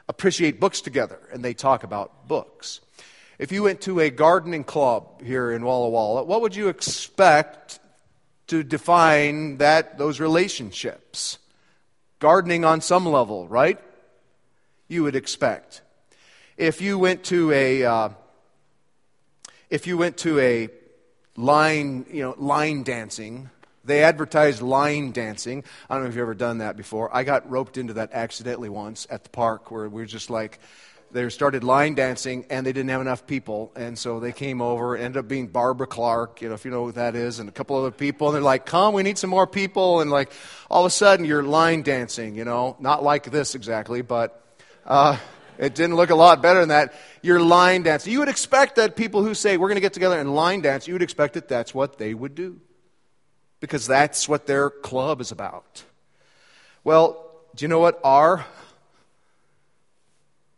appreciate 0.09 0.61
books 0.61 0.81
together 0.81 1.18
and 1.33 1.44
they 1.44 1.55
talk 1.55 1.85
about 1.85 2.29
books. 2.29 2.81
If 3.38 3.53
you 3.53 3.62
went 3.62 3.81
to 3.83 4.01
a 4.01 4.11
gardening 4.11 4.64
club 4.64 5.23
here 5.23 5.51
in 5.51 5.64
Walla 5.64 5.88
Walla, 5.88 6.25
what 6.25 6.42
would 6.42 6.55
you 6.55 6.68
expect 6.68 7.79
to 8.49 8.62
define 8.62 9.59
that 9.59 9.96
those 9.96 10.20
relationships? 10.20 11.38
Gardening 12.18 12.64
on 12.64 12.83
some 12.83 13.07
level, 13.07 13.49
right? 13.49 13.79
You 14.88 15.05
would 15.05 15.16
expect. 15.16 15.81
If 16.59 16.83
you 16.83 16.99
went 16.99 17.25
to 17.25 17.51
a 17.53 17.85
uh, 17.85 18.09
if 19.70 19.87
you 19.87 19.96
went 19.96 20.18
to 20.18 20.38
a 20.40 20.68
line, 21.37 22.05
you 22.11 22.23
know, 22.23 22.35
line 22.37 22.83
dancing 22.83 23.49
they 23.90 24.05
advertised 24.05 24.62
line 24.62 25.12
dancing. 25.12 25.64
I 25.88 25.94
don't 25.94 26.05
know 26.05 26.09
if 26.09 26.14
you've 26.14 26.22
ever 26.22 26.35
done 26.35 26.59
that 26.59 26.76
before. 26.76 27.14
I 27.14 27.24
got 27.24 27.50
roped 27.50 27.76
into 27.76 27.94
that 27.94 28.12
accidentally 28.12 28.68
once 28.68 29.07
at 29.11 29.24
the 29.24 29.31
park 29.31 29.70
where 29.70 29.88
we 29.88 30.03
were 30.03 30.07
just 30.07 30.31
like, 30.31 30.59
they 31.12 31.29
started 31.29 31.64
line 31.64 31.94
dancing 31.94 32.46
and 32.50 32.64
they 32.64 32.72
didn't 32.72 32.90
have 32.90 33.00
enough 33.00 33.26
people. 33.26 33.72
And 33.74 33.98
so 33.98 34.20
they 34.20 34.33
came 34.33 34.62
over, 34.62 34.96
ended 34.96 35.16
up 35.16 35.26
being 35.26 35.48
Barbara 35.48 35.88
Clark, 35.88 36.40
you 36.40 36.48
know, 36.48 36.55
if 36.55 36.64
you 36.64 36.70
know 36.70 36.85
who 36.85 36.92
that 36.92 37.16
is, 37.16 37.40
and 37.40 37.48
a 37.48 37.53
couple 37.53 37.76
other 37.76 37.90
people. 37.90 38.29
And 38.29 38.35
they're 38.37 38.42
like, 38.42 38.64
come, 38.64 38.94
we 38.94 39.03
need 39.03 39.18
some 39.18 39.31
more 39.31 39.46
people. 39.46 40.00
And 40.00 40.11
like, 40.11 40.31
all 40.70 40.85
of 40.85 40.87
a 40.87 40.90
sudden 40.90 41.26
you're 41.26 41.42
line 41.42 41.83
dancing, 41.83 42.37
you 42.37 42.44
know, 42.44 42.76
not 42.79 43.03
like 43.03 43.31
this 43.31 43.55
exactly, 43.55 44.03
but, 44.03 44.40
uh, 44.87 45.16
It 45.59 45.74
didn't 45.74 45.96
look 45.96 46.09
a 46.09 46.14
lot 46.14 46.40
better 46.40 46.61
than 46.61 46.70
that. 46.70 46.94
You're 47.20 47.38
line 47.38 47.83
dancing. 47.83 48.11
You 48.12 48.20
would 48.20 48.31
expect 48.31 48.76
that 48.76 48.96
people 48.96 49.22
who 49.22 49.35
say, 49.35 49.59
we're 49.59 49.68
going 49.68 49.76
to 49.76 49.83
get 49.83 49.92
together 49.92 50.18
and 50.18 50.35
line 50.35 50.62
dance, 50.62 50.88
you 50.88 50.94
would 50.94 51.03
expect 51.03 51.35
that 51.35 51.48
that's 51.48 51.74
what 51.74 51.98
they 51.98 52.14
would 52.14 52.35
do. 52.35 52.61
Because 53.61 53.87
that's 53.87 54.29
what 54.29 54.46
their 54.46 54.70
club 54.70 55.20
is 55.20 55.33
about. 55.33 55.85
Well, 56.83 57.31
do 57.55 57.64
you 57.64 57.68
know 57.68 57.79
what 57.79 58.01
our 58.03 58.46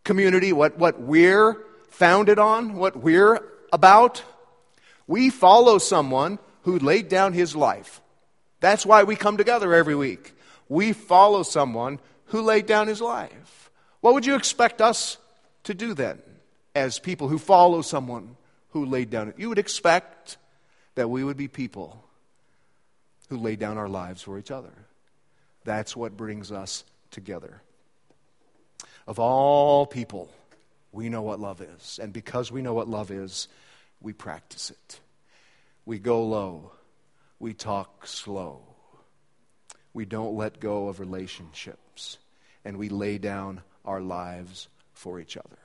community, 0.05 0.53
what, 0.53 0.79
what 0.79 1.01
we're 1.01 1.57
founded 1.91 2.38
on, 2.38 2.75
what 2.75 2.97
we're 2.97 3.41
about? 3.73 4.23
We 5.07 5.31
follow 5.31 5.79
someone 5.79 6.38
who 6.62 6.79
laid 6.79 7.09
down 7.09 7.33
his 7.33 7.57
life. 7.57 8.01
That's 8.61 8.87
why 8.87 9.03
we 9.03 9.17
come 9.17 9.37
together 9.37 9.75
every 9.75 9.97
week. 9.97 10.35
We 10.69 10.93
follow 10.93 11.43
someone 11.43 11.99
who 12.27 12.43
laid 12.43 12.67
down 12.67 12.87
his 12.87 13.01
life. 13.01 13.71
What 14.01 14.15
would 14.15 14.27
you 14.27 14.37
expect 14.37 14.81
us 14.81 15.19
to 15.65 15.75
do 15.75 15.95
then 15.95 16.21
as 16.75 16.99
people 16.99 17.29
who 17.29 17.38
follow 17.38 17.83
someone 17.83 18.37
who 18.71 18.87
laid 18.87 19.11
down 19.11 19.29
it? 19.29 19.38
You 19.38 19.49
would 19.49 19.59
expect 19.59 20.37
that 20.95 21.11
we 21.11 21.25
would 21.25 21.37
be 21.37 21.49
people 21.49 22.05
who 23.33 23.38
lay 23.38 23.57
down 23.57 23.79
our 23.79 23.88
lives 23.88 24.21
for 24.21 24.38
each 24.38 24.51
other. 24.51 24.75
That's 25.64 25.97
what 25.97 26.18
brings 26.18 26.53
us 26.53 26.85
together. 27.11 27.62
Of 29.07 29.18
all 29.18 29.87
people, 29.87 30.29
we 30.92 31.09
know 31.09 31.23
what 31.23 31.40
love 31.40 31.62
is. 31.62 31.99
And 32.01 32.12
because 32.12 32.53
we 32.53 32.61
know 32.61 32.75
what 32.75 32.88
love 32.88 33.11
is, 33.11 33.49
we 34.03 34.12
practice 34.12 34.68
it. 34.68 35.01
We 35.87 35.99
go 35.99 36.23
low. 36.25 36.73
We 37.38 37.55
talk 37.55 38.07
slow. 38.07 38.61
We 39.95 40.05
don't 40.05 40.37
let 40.37 40.61
go 40.61 40.88
of 40.88 41.01
relationships. 41.01 42.18
And 42.66 42.77
we 42.77 42.90
lay 42.90 43.16
down 43.16 43.62
our 43.87 44.03
lives 44.03 44.68
for 44.92 45.18
each 45.18 45.38
other. 45.38 45.59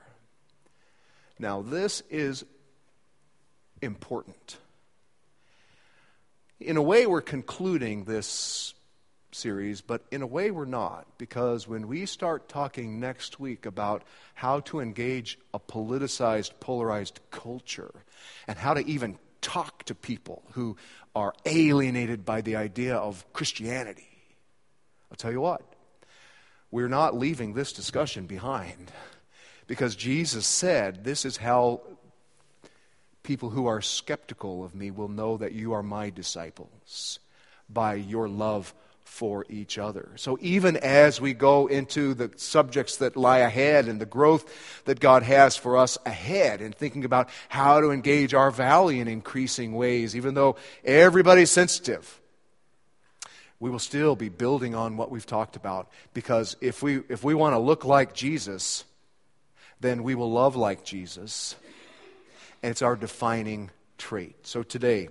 Now, 1.38 1.60
this 1.60 2.02
is 2.08 2.46
important. 3.82 4.56
In 6.60 6.76
a 6.76 6.82
way, 6.82 7.06
we're 7.06 7.20
concluding 7.20 8.04
this 8.04 8.74
series, 9.30 9.80
but 9.80 10.02
in 10.10 10.22
a 10.22 10.26
way, 10.26 10.50
we're 10.50 10.64
not, 10.64 11.06
because 11.16 11.68
when 11.68 11.86
we 11.86 12.04
start 12.04 12.48
talking 12.48 12.98
next 12.98 13.38
week 13.38 13.64
about 13.64 14.02
how 14.34 14.60
to 14.60 14.80
engage 14.80 15.38
a 15.54 15.60
politicized, 15.60 16.52
polarized 16.58 17.20
culture 17.30 17.94
and 18.48 18.58
how 18.58 18.74
to 18.74 18.84
even 18.86 19.18
talk 19.40 19.84
to 19.84 19.94
people 19.94 20.42
who 20.52 20.76
are 21.14 21.32
alienated 21.46 22.24
by 22.24 22.40
the 22.40 22.56
idea 22.56 22.96
of 22.96 23.24
Christianity, 23.32 24.08
I'll 25.12 25.16
tell 25.16 25.32
you 25.32 25.40
what, 25.40 25.62
we're 26.72 26.88
not 26.88 27.16
leaving 27.16 27.54
this 27.54 27.72
discussion 27.72 28.26
behind 28.26 28.90
because 29.68 29.94
Jesus 29.94 30.46
said, 30.46 31.04
This 31.04 31.24
is 31.24 31.36
how 31.36 31.82
people 33.28 33.50
who 33.50 33.66
are 33.66 33.82
skeptical 33.82 34.64
of 34.64 34.74
me 34.74 34.90
will 34.90 35.06
know 35.06 35.36
that 35.36 35.52
you 35.52 35.74
are 35.74 35.82
my 35.82 36.08
disciples 36.08 37.18
by 37.68 37.92
your 37.92 38.26
love 38.26 38.72
for 39.04 39.44
each 39.50 39.76
other. 39.76 40.08
So 40.16 40.38
even 40.40 40.78
as 40.78 41.20
we 41.20 41.34
go 41.34 41.66
into 41.66 42.14
the 42.14 42.30
subjects 42.36 42.96
that 42.96 43.18
lie 43.18 43.40
ahead 43.40 43.86
and 43.86 44.00
the 44.00 44.06
growth 44.06 44.82
that 44.86 44.98
God 44.98 45.22
has 45.24 45.58
for 45.58 45.76
us 45.76 45.98
ahead 46.06 46.62
and 46.62 46.74
thinking 46.74 47.04
about 47.04 47.28
how 47.50 47.82
to 47.82 47.90
engage 47.90 48.32
our 48.32 48.50
valley 48.50 48.98
in 48.98 49.08
increasing 49.08 49.74
ways, 49.74 50.16
even 50.16 50.32
though 50.32 50.56
everybody's 50.82 51.50
sensitive, 51.50 52.22
we 53.60 53.68
will 53.68 53.78
still 53.78 54.16
be 54.16 54.30
building 54.30 54.74
on 54.74 54.96
what 54.96 55.10
we've 55.10 55.26
talked 55.26 55.54
about 55.54 55.90
because 56.14 56.56
if 56.62 56.82
we, 56.82 57.02
if 57.10 57.22
we 57.22 57.34
want 57.34 57.52
to 57.52 57.58
look 57.58 57.84
like 57.84 58.14
Jesus, 58.14 58.86
then 59.80 60.02
we 60.02 60.14
will 60.14 60.32
love 60.32 60.56
like 60.56 60.82
Jesus. 60.82 61.56
And 62.62 62.70
it's 62.70 62.82
our 62.82 62.96
defining 62.96 63.70
trait. 63.98 64.46
So 64.46 64.62
today, 64.62 65.08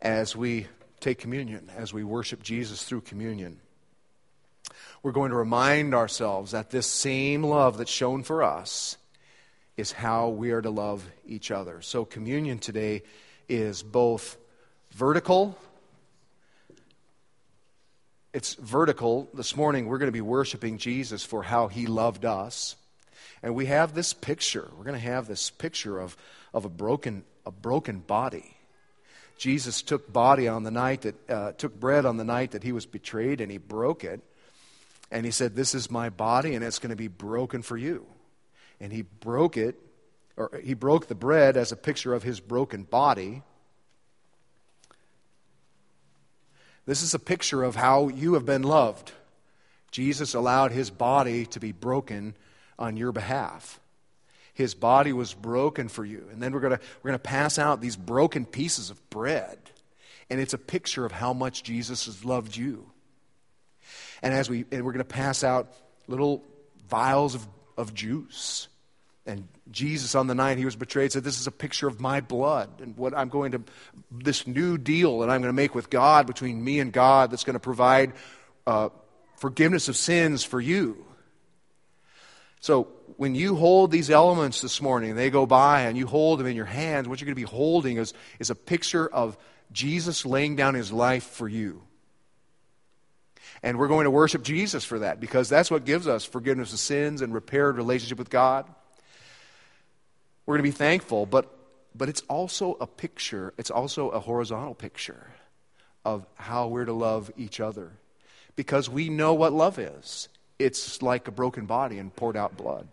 as 0.00 0.34
we 0.34 0.66
take 1.00 1.18
communion, 1.18 1.70
as 1.76 1.92
we 1.92 2.04
worship 2.04 2.42
Jesus 2.42 2.84
through 2.84 3.02
communion, 3.02 3.60
we're 5.02 5.12
going 5.12 5.30
to 5.30 5.36
remind 5.36 5.94
ourselves 5.94 6.52
that 6.52 6.70
this 6.70 6.86
same 6.86 7.42
love 7.42 7.78
that's 7.78 7.90
shown 7.90 8.22
for 8.22 8.42
us 8.42 8.96
is 9.76 9.92
how 9.92 10.28
we 10.28 10.50
are 10.50 10.62
to 10.62 10.70
love 10.70 11.06
each 11.26 11.50
other. 11.50 11.80
So, 11.80 12.04
communion 12.04 12.58
today 12.58 13.02
is 13.48 13.82
both 13.82 14.36
vertical 14.92 15.58
it's 18.32 18.54
vertical. 18.54 19.28
This 19.34 19.56
morning, 19.56 19.86
we're 19.86 19.98
going 19.98 20.08
to 20.08 20.12
be 20.12 20.20
worshiping 20.20 20.78
Jesus 20.78 21.24
for 21.24 21.42
how 21.42 21.66
he 21.66 21.86
loved 21.86 22.24
us. 22.24 22.76
And 23.42 23.54
we 23.54 23.66
have 23.66 23.94
this 23.94 24.12
picture. 24.12 24.68
We're 24.76 24.84
going 24.84 25.00
to 25.00 25.00
have 25.00 25.26
this 25.26 25.50
picture 25.50 25.98
of, 25.98 26.16
of 26.52 26.64
a, 26.64 26.68
broken, 26.68 27.24
a 27.46 27.50
broken 27.50 28.00
body. 28.00 28.56
Jesus 29.36 29.80
took 29.80 30.12
body 30.12 30.48
on 30.48 30.64
the 30.64 30.70
night 30.70 31.02
that 31.02 31.30
uh, 31.30 31.52
took 31.52 31.78
bread 31.80 32.04
on 32.04 32.18
the 32.18 32.24
night 32.24 32.50
that 32.50 32.62
he 32.62 32.72
was 32.72 32.84
betrayed, 32.84 33.40
and 33.40 33.50
he 33.50 33.56
broke 33.56 34.04
it. 34.04 34.20
And 35.10 35.24
he 35.24 35.32
said, 35.32 35.56
"This 35.56 35.74
is 35.74 35.90
my 35.90 36.10
body, 36.10 36.54
and 36.54 36.62
it's 36.62 36.78
going 36.78 36.90
to 36.90 36.96
be 36.96 37.08
broken 37.08 37.62
for 37.62 37.76
you." 37.76 38.06
And 38.80 38.92
he 38.92 39.00
broke 39.00 39.56
it, 39.56 39.76
or 40.36 40.60
he 40.62 40.74
broke 40.74 41.06
the 41.06 41.14
bread 41.14 41.56
as 41.56 41.72
a 41.72 41.76
picture 41.76 42.12
of 42.12 42.22
his 42.22 42.38
broken 42.38 42.82
body. 42.82 43.42
This 46.84 47.02
is 47.02 47.14
a 47.14 47.18
picture 47.18 47.62
of 47.62 47.76
how 47.76 48.08
you 48.08 48.34
have 48.34 48.44
been 48.44 48.62
loved. 48.62 49.12
Jesus 49.90 50.34
allowed 50.34 50.70
his 50.70 50.90
body 50.90 51.46
to 51.46 51.60
be 51.60 51.72
broken 51.72 52.34
on 52.80 52.96
your 52.96 53.12
behalf. 53.12 53.78
His 54.54 54.74
body 54.74 55.12
was 55.12 55.32
broken 55.32 55.88
for 55.88 56.04
you. 56.04 56.26
And 56.32 56.42
then 56.42 56.52
we're 56.52 56.60
going 56.60 56.72
we're 56.72 57.10
going 57.10 57.18
to 57.18 57.18
pass 57.18 57.58
out 57.58 57.80
these 57.80 57.96
broken 57.96 58.44
pieces 58.44 58.90
of 58.90 59.10
bread. 59.10 59.58
And 60.28 60.40
it's 60.40 60.54
a 60.54 60.58
picture 60.58 61.04
of 61.04 61.12
how 61.12 61.32
much 61.32 61.62
Jesus 61.62 62.06
has 62.06 62.24
loved 62.24 62.56
you. 62.56 62.90
And 64.22 64.34
as 64.34 64.50
we 64.50 64.64
and 64.72 64.84
we're 64.84 64.92
going 64.92 64.98
to 64.98 65.04
pass 65.04 65.44
out 65.44 65.72
little 66.08 66.44
vials 66.88 67.34
of, 67.34 67.46
of 67.76 67.94
juice. 67.94 68.68
And 69.26 69.46
Jesus, 69.70 70.14
on 70.14 70.26
the 70.26 70.34
night 70.34 70.58
he 70.58 70.64
was 70.64 70.76
betrayed, 70.76 71.12
said, 71.12 71.24
This 71.24 71.38
is 71.38 71.46
a 71.46 71.52
picture 71.52 71.86
of 71.86 72.00
my 72.00 72.20
blood 72.20 72.68
and 72.80 72.96
what 72.96 73.16
I'm 73.16 73.28
going 73.28 73.52
to, 73.52 73.62
this 74.10 74.46
new 74.46 74.76
deal 74.76 75.20
that 75.20 75.30
I'm 75.30 75.40
going 75.40 75.50
to 75.50 75.56
make 75.56 75.74
with 75.74 75.90
God 75.90 76.26
between 76.26 76.62
me 76.62 76.80
and 76.80 76.92
God 76.92 77.30
that's 77.30 77.44
going 77.44 77.54
to 77.54 77.60
provide 77.60 78.12
uh, 78.66 78.88
forgiveness 79.36 79.88
of 79.88 79.96
sins 79.96 80.42
for 80.42 80.60
you. 80.60 81.04
So 82.60 82.88
when 83.16 83.34
you 83.34 83.56
hold 83.56 83.90
these 83.90 84.10
elements 84.10 84.60
this 84.60 84.80
morning, 84.80 85.14
they 85.14 85.30
go 85.30 85.46
by 85.46 85.82
and 85.82 85.96
you 85.96 86.06
hold 86.06 86.38
them 86.38 86.46
in 86.46 86.56
your 86.56 86.66
hands, 86.66 87.08
what 87.08 87.20
you're 87.20 87.26
going 87.26 87.34
to 87.34 87.50
be 87.50 87.56
holding 87.56 87.96
is, 87.96 88.12
is 88.38 88.50
a 88.50 88.54
picture 88.54 89.06
of 89.06 89.36
Jesus 89.72 90.26
laying 90.26 90.56
down 90.56 90.74
his 90.74 90.92
life 90.92 91.24
for 91.24 91.48
you. 91.48 91.82
And 93.62 93.78
we're 93.78 93.88
going 93.88 94.04
to 94.04 94.10
worship 94.10 94.42
Jesus 94.42 94.84
for 94.84 95.00
that 95.00 95.20
because 95.20 95.48
that's 95.48 95.70
what 95.70 95.84
gives 95.84 96.06
us 96.06 96.24
forgiveness 96.24 96.72
of 96.72 96.78
sins 96.78 97.20
and 97.20 97.32
repaired 97.34 97.76
relationship 97.76 98.18
with 98.18 98.30
God. 98.30 98.66
We're 100.46 100.56
going 100.56 100.64
to 100.64 100.76
be 100.76 100.76
thankful, 100.78 101.26
but, 101.26 101.50
but 101.94 102.08
it's 102.08 102.22
also 102.22 102.76
a 102.80 102.86
picture, 102.86 103.52
it's 103.58 103.70
also 103.70 104.10
a 104.10 104.20
horizontal 104.20 104.74
picture 104.74 105.30
of 106.04 106.26
how 106.34 106.68
we're 106.68 106.86
to 106.86 106.92
love 106.92 107.30
each 107.36 107.60
other. 107.60 107.92
Because 108.56 108.88
we 108.88 109.08
know 109.08 109.34
what 109.34 109.52
love 109.52 109.78
is 109.78 110.28
it's 110.60 111.02
like 111.02 111.26
a 111.26 111.32
broken 111.32 111.66
body 111.66 111.98
and 111.98 112.14
poured 112.14 112.36
out 112.36 112.56
blood. 112.56 112.88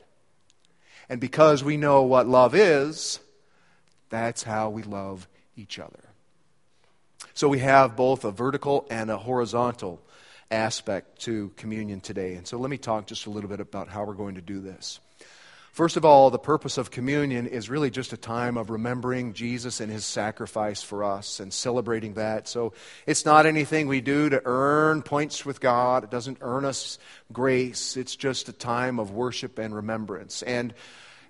And 1.09 1.19
because 1.21 1.63
we 1.63 1.77
know 1.77 2.03
what 2.03 2.27
love 2.27 2.55
is, 2.55 3.19
that's 4.09 4.43
how 4.43 4.69
we 4.69 4.83
love 4.83 5.27
each 5.55 5.79
other. 5.79 5.99
So 7.33 7.47
we 7.47 7.59
have 7.59 7.95
both 7.95 8.25
a 8.25 8.31
vertical 8.31 8.87
and 8.89 9.09
a 9.09 9.17
horizontal 9.17 10.01
aspect 10.49 11.21
to 11.21 11.51
communion 11.55 11.99
today. 11.99 12.35
And 12.35 12.47
so 12.47 12.57
let 12.57 12.69
me 12.69 12.77
talk 12.77 13.07
just 13.07 13.25
a 13.25 13.29
little 13.29 13.49
bit 13.49 13.59
about 13.59 13.89
how 13.89 14.05
we're 14.05 14.13
going 14.13 14.35
to 14.35 14.41
do 14.41 14.59
this. 14.59 14.99
First 15.77 15.95
of 15.95 16.03
all, 16.03 16.31
the 16.31 16.39
purpose 16.39 16.79
of 16.79 16.89
communion 16.89 17.45
is 17.45 17.69
really 17.69 17.91
just 17.91 18.11
a 18.11 18.17
time 18.17 18.57
of 18.57 18.71
remembering 18.71 19.33
Jesus 19.33 19.79
and 19.79 19.91
his 19.91 20.05
sacrifice 20.05 20.81
for 20.81 21.03
us 21.03 21.39
and 21.39 21.53
celebrating 21.53 22.15
that. 22.15 22.47
So 22.47 22.73
it's 23.05 23.25
not 23.25 23.45
anything 23.45 23.87
we 23.87 24.01
do 24.01 24.27
to 24.27 24.41
earn 24.43 25.03
points 25.03 25.45
with 25.45 25.59
God. 25.59 26.03
It 26.03 26.09
doesn't 26.09 26.39
earn 26.41 26.65
us 26.65 26.97
grace. 27.31 27.95
It's 27.95 28.15
just 28.15 28.49
a 28.49 28.53
time 28.53 28.99
of 28.99 29.11
worship 29.11 29.59
and 29.59 29.75
remembrance. 29.75 30.41
And 30.41 30.73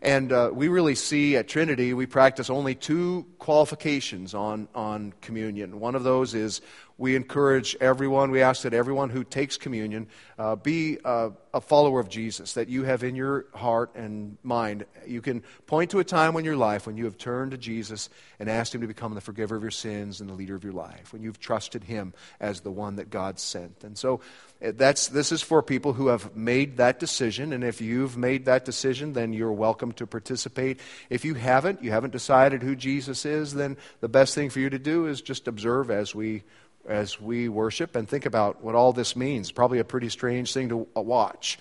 and 0.02 0.32
uh, 0.32 0.52
we 0.54 0.68
really 0.68 0.96
see 0.96 1.36
at 1.36 1.48
Trinity, 1.48 1.94
we 1.94 2.06
practice 2.06 2.50
only 2.50 2.76
two 2.76 3.26
qualifications 3.40 4.34
on, 4.34 4.68
on 4.76 5.14
communion. 5.22 5.80
One 5.80 5.96
of 5.96 6.04
those 6.04 6.34
is 6.34 6.62
we 6.98 7.16
encourage 7.16 7.76
everyone, 7.80 8.32
we 8.32 8.42
ask 8.42 8.64
that 8.64 8.74
everyone 8.74 9.10
who 9.10 9.24
takes 9.24 9.56
communion 9.56 10.08
uh, 10.40 10.56
be 10.56 10.98
uh, 11.06 11.30
a 11.54 11.62
follower 11.62 12.00
of 12.00 12.10
Jesus, 12.10 12.54
that 12.54 12.70
you 12.70 12.84
have 12.84 13.04
in 13.04 13.16
your 13.16 13.46
heart 13.54 13.96
and 13.96 14.38
mind. 14.44 14.86
You 15.06 15.22
can 15.22 15.44
point 15.68 15.92
to 15.92 16.00
a 16.00 16.04
time 16.04 16.36
in 16.38 16.46
your 16.46 16.56
life 16.56 16.88
when 16.88 16.98
you 16.98 17.06
have 17.06 17.18
turned 17.18 17.52
to 17.52 17.58
Jesus 17.58 18.10
and 18.40 18.50
asked 18.50 18.74
Him 18.74 18.82
to 18.82 18.88
become 18.88 19.14
the 19.14 19.22
forgiver 19.22 19.56
of 19.56 19.62
your 19.62 19.72
sins 19.72 20.22
and 20.22 20.30
the 20.30 20.34
leader 20.34 20.56
of 20.56 20.64
your 20.64 20.74
life, 20.74 21.14
when 21.14 21.22
you've 21.22 21.40
trusted 21.40 21.84
Him 21.84 22.14
as 22.40 22.62
the 22.62 22.72
one 22.72 22.96
that 22.96 23.10
God 23.10 23.40
sent. 23.40 23.84
And 23.84 23.98
so 23.98 24.22
that's, 24.60 25.08
this 25.08 25.32
is 25.32 25.42
for 25.42 25.62
people 25.62 25.94
who 25.94 26.08
have 26.08 26.36
made 26.36 26.78
that 26.78 27.00
decision, 27.00 27.54
and 27.54 27.64
if 27.64 27.80
you've 27.80 28.18
made 28.18 28.46
that 28.46 28.66
decision, 28.66 29.14
then 29.14 29.34
you're 29.34 29.52
welcome 29.52 29.92
to 29.94 30.08
participate. 30.08 30.80
If 31.10 31.26
you 31.26 31.36
haven't, 31.36 31.84
you 31.84 31.92
haven't 31.92 32.12
decided 32.12 32.64
who 32.64 32.76
Jesus 32.76 33.26
is, 33.26 33.54
then 33.54 33.78
the 34.02 34.10
best 34.10 34.34
thing 34.34 34.50
for 34.50 34.60
you 34.60 34.70
to 34.70 34.80
do 34.80 35.08
is 35.08 35.22
just 35.22 35.48
observe 35.48 35.92
as 35.92 36.16
we 36.16 36.44
as 36.88 37.20
we 37.20 37.50
worship 37.50 37.96
and 37.96 38.08
think 38.08 38.26
about 38.26 38.64
what 38.64 38.74
all 38.74 38.94
this 38.94 39.16
means. 39.16 39.52
Probably 39.52 39.80
a 39.80 39.84
pretty 39.84 40.08
strange 40.08 40.54
thing 40.54 40.70
to 40.70 40.88
watch. 40.96 41.60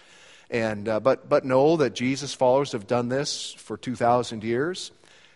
And, 0.51 0.89
uh, 0.89 1.01
but, 1.01 1.29
but 1.29 1.45
know 1.45 1.77
that 1.79 1.95
Jesus' 1.95 2.33
followers 2.33 2.73
have 2.73 2.87
done 2.87 3.09
this 3.09 3.53
for 3.55 3.77
2,000 3.77 4.45
years 4.45 4.93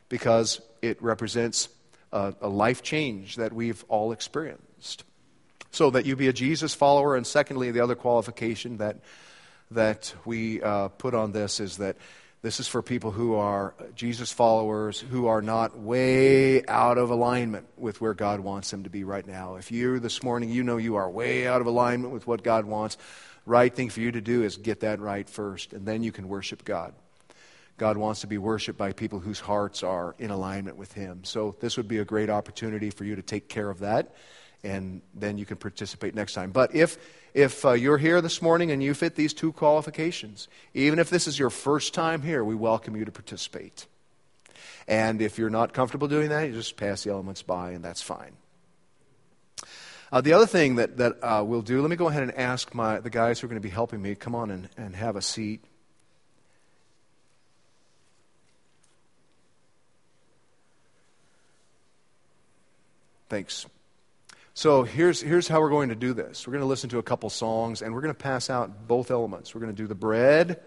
because 0.09 0.61
it 0.81 1.03
represents 1.03 1.69
a, 2.13 2.35
a 2.41 2.49
life 2.49 2.83
change 2.83 3.37
that 3.37 3.53
we've 3.53 3.85
all 3.89 4.13
experienced. 4.13 5.05
So 5.71 5.91
that 5.91 6.07
you 6.07 6.17
be 6.17 6.29
a 6.29 6.33
Jesus 6.33 6.75
follower. 6.75 7.17
And 7.17 7.27
secondly, 7.27 7.71
the 7.71 7.81
other 7.81 7.95
qualification 7.95 8.79
that, 8.79 8.99
that 9.71 10.15
we 10.25 10.61
uh, 10.63 10.89
put 10.89 11.15
on 11.15 11.33
this 11.33 11.61
is 11.61 11.77
that 11.77 11.97
this 12.43 12.59
is 12.59 12.67
for 12.67 12.81
people 12.81 13.11
who 13.11 13.35
are 13.35 13.75
Jesus 13.95 14.33
followers 14.33 14.99
who 14.99 15.27
are 15.27 15.43
not 15.43 15.79
way 15.79 16.65
out 16.67 16.97
of 16.97 17.11
alignment 17.11 17.67
with 17.77 18.01
where 18.01 18.15
God 18.15 18.41
wants 18.41 18.71
them 18.71 18.85
to 18.85 18.91
be 18.91 19.05
right 19.05 19.27
now. 19.27 19.57
If 19.57 19.71
you 19.71 19.99
this 19.99 20.23
morning, 20.23 20.49
you 20.49 20.63
know 20.63 20.79
you 20.79 20.97
are 20.97 21.11
way 21.11 21.47
out 21.47 21.61
of 21.61 21.67
alignment 21.67 22.15
with 22.15 22.27
what 22.27 22.43
God 22.43 22.65
wants, 22.65 22.97
right 23.45 23.75
thing 23.75 23.91
for 23.91 24.01
you 24.01 24.13
to 24.13 24.23
do 24.23 24.43
is 24.43 24.57
get 24.57 24.81
that 24.81 25.01
right 25.01 25.29
first, 25.29 25.75
and 25.75 25.85
then 25.85 26.03
you 26.03 26.13
can 26.13 26.29
worship 26.29 26.65
God. 26.65 26.95
God 27.77 27.99
wants 27.99 28.23
to 28.23 28.27
be 28.27 28.39
worshiped 28.39 28.79
by 28.79 28.93
people 28.93 29.21
whose 29.21 29.41
hearts 29.41 29.83
are 29.83 30.15
in 30.19 30.31
alignment 30.31 30.79
with 30.79 30.93
Him. 30.93 31.25
So 31.25 31.57
this 31.61 31.77
would 31.77 31.89
be 31.89 31.99
a 31.99 32.05
great 32.05 32.31
opportunity 32.31 32.89
for 32.89 33.05
you 33.05 33.17
to 33.17 33.23
take 33.23 33.49
care 33.49 33.69
of 33.69 33.81
that, 33.81 34.15
and 34.63 35.01
then 35.15 35.39
you 35.39 35.47
can 35.47 35.57
participate 35.57 36.15
next 36.15 36.35
time. 36.35 36.51
But 36.51 36.75
if 36.75 36.99
if 37.33 37.65
uh, 37.65 37.73
you're 37.73 37.99
here 37.99 38.21
this 38.21 38.43
morning 38.43 38.71
and 38.71 38.83
you 38.83 38.93
fit 38.95 39.15
these 39.15 39.33
two 39.33 39.53
qualifications, 39.53 40.49
even 40.75 40.99
if 40.99 41.11
this 41.11 41.27
is 41.27 41.39
your 41.39 41.51
first 41.51 41.95
time 41.95 42.23
here, 42.23 42.45
we 42.45 42.55
welcome 42.55 42.97
you 42.97 43.05
to 43.05 43.13
participate. 43.13 43.87
And 44.89 45.23
if 45.23 45.39
you're 45.39 45.51
not 45.51 45.73
comfortable 45.73 46.09
doing 46.09 46.31
that, 46.31 46.49
you 46.49 46.53
just 46.53 46.77
pass 46.77 47.05
the 47.05 47.11
elements 47.11 47.43
by, 47.43 47.71
and 47.71 47.85
that's 47.85 48.03
fine. 48.03 48.33
Uh, 50.13 50.21
the 50.21 50.33
other 50.33 50.47
thing 50.47 50.75
that, 50.77 50.97
that 50.97 51.23
uh, 51.23 51.45
we'll 51.47 51.63
do, 51.63 51.81
let 51.81 51.89
me 51.89 51.95
go 51.95 52.09
ahead 52.09 52.25
and 52.25 52.37
ask 52.37 52.75
my, 52.75 52.99
the 52.99 53.11
guys 53.11 53.39
who 53.39 53.47
are 53.47 53.49
going 53.49 53.63
to 53.63 53.67
be 53.67 53.73
helping 53.73 54.03
me, 54.03 54.17
come 54.17 54.35
on 54.35 54.51
and, 54.51 54.69
and 54.77 54.97
have 54.97 55.15
a 55.15 55.23
seat. 55.23 55.65
Thanks. 63.29 63.67
So 64.55 64.83
here's, 64.83 65.21
here's 65.21 65.47
how 65.47 65.61
we're 65.61 65.71
going 65.71 65.91
to 65.91 65.95
do 65.95 66.13
this. 66.13 66.47
We're 66.47 66.53
going 66.53 66.63
to 66.63 66.67
listen 66.67 66.91
to 66.91 66.99
a 66.99 67.03
couple 67.03 67.31
songs, 67.31 67.83
and 67.83 67.95
we're 67.95 68.01
going 68.01 68.15
to 68.15 68.19
pass 68.19 68.51
out 68.51 68.89
both 68.89 69.11
elements. 69.11 69.55
We're 69.55 69.61
going 69.61 69.75
to 69.75 69.83
do 69.83 69.87
the 69.87 69.95
bread 69.95 70.61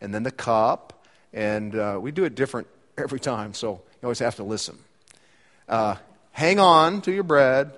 and 0.00 0.12
then 0.12 0.22
the 0.22 0.32
cup, 0.32 1.04
and 1.32 1.74
uh, 1.74 1.98
we 2.00 2.10
do 2.10 2.24
it 2.24 2.34
different 2.34 2.66
every 2.98 3.20
time, 3.20 3.54
so 3.54 3.72
you 3.72 4.06
always 4.06 4.18
have 4.18 4.36
to 4.36 4.44
listen. 4.44 4.78
Uh, 5.68 5.96
hang 6.32 6.58
on 6.58 7.00
to 7.02 7.12
your 7.12 7.22
bread, 7.22 7.72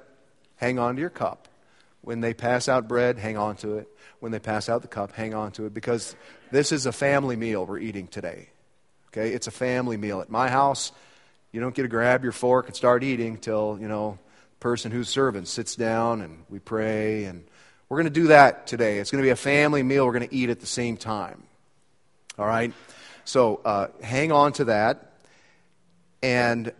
hang 0.56 0.78
on 0.78 0.94
to 0.94 1.00
your 1.00 1.10
cup. 1.10 1.48
When 2.02 2.20
they 2.20 2.32
pass 2.32 2.68
out 2.68 2.88
bread, 2.88 3.18
hang 3.18 3.36
on 3.36 3.56
to 3.56 3.76
it. 3.76 3.88
When 4.20 4.32
they 4.32 4.38
pass 4.38 4.68
out 4.70 4.82
the 4.82 4.88
cup, 4.88 5.12
hang 5.12 5.34
on 5.34 5.52
to 5.52 5.66
it, 5.66 5.74
because 5.74 6.16
this 6.50 6.72
is 6.72 6.86
a 6.86 6.92
family 6.92 7.36
meal 7.36 7.66
we're 7.66 7.78
eating 7.78 8.06
today. 8.06 8.48
Okay, 9.08 9.32
it's 9.32 9.46
a 9.46 9.50
family 9.50 9.96
meal. 9.96 10.20
At 10.20 10.30
my 10.30 10.48
house, 10.48 10.92
you 11.52 11.60
don't 11.60 11.74
get 11.74 11.82
to 11.82 11.88
grab 11.88 12.22
your 12.22 12.32
fork 12.32 12.66
and 12.66 12.76
start 12.76 13.02
eating 13.02 13.36
till, 13.36 13.76
you 13.80 13.88
know, 13.88 14.18
person 14.60 14.92
who's 14.92 15.08
serving 15.08 15.46
sits 15.46 15.74
down 15.74 16.20
and 16.20 16.44
we 16.48 16.58
pray. 16.58 17.24
And 17.24 17.44
we're 17.88 17.96
going 17.96 18.12
to 18.12 18.20
do 18.20 18.28
that 18.28 18.66
today. 18.66 18.98
It's 18.98 19.10
going 19.10 19.22
to 19.22 19.26
be 19.26 19.30
a 19.30 19.36
family 19.36 19.82
meal 19.82 20.06
we're 20.06 20.12
going 20.12 20.28
to 20.28 20.34
eat 20.34 20.50
at 20.50 20.60
the 20.60 20.66
same 20.66 20.96
time. 20.96 21.42
All 22.38 22.46
right? 22.46 22.72
So 23.24 23.60
uh, 23.64 23.88
hang 24.02 24.32
on 24.32 24.52
to 24.54 24.66
that. 24.66 25.12
And 26.22 26.72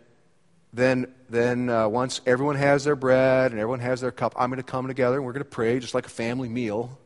then, 0.73 1.13
then 1.29 1.69
uh, 1.69 1.87
once 1.89 2.21
everyone 2.25 2.55
has 2.55 2.83
their 2.83 2.95
bread 2.95 3.51
and 3.51 3.59
everyone 3.59 3.79
has 3.79 4.01
their 4.01 4.11
cup, 4.11 4.33
I'm 4.37 4.49
going 4.49 4.57
to 4.57 4.63
come 4.63 4.87
together 4.87 5.17
and 5.17 5.25
we're 5.25 5.33
going 5.33 5.43
to 5.43 5.49
pray 5.49 5.79
just 5.79 5.93
like 5.93 6.05
a 6.05 6.09
family 6.09 6.49
meal. 6.49 6.97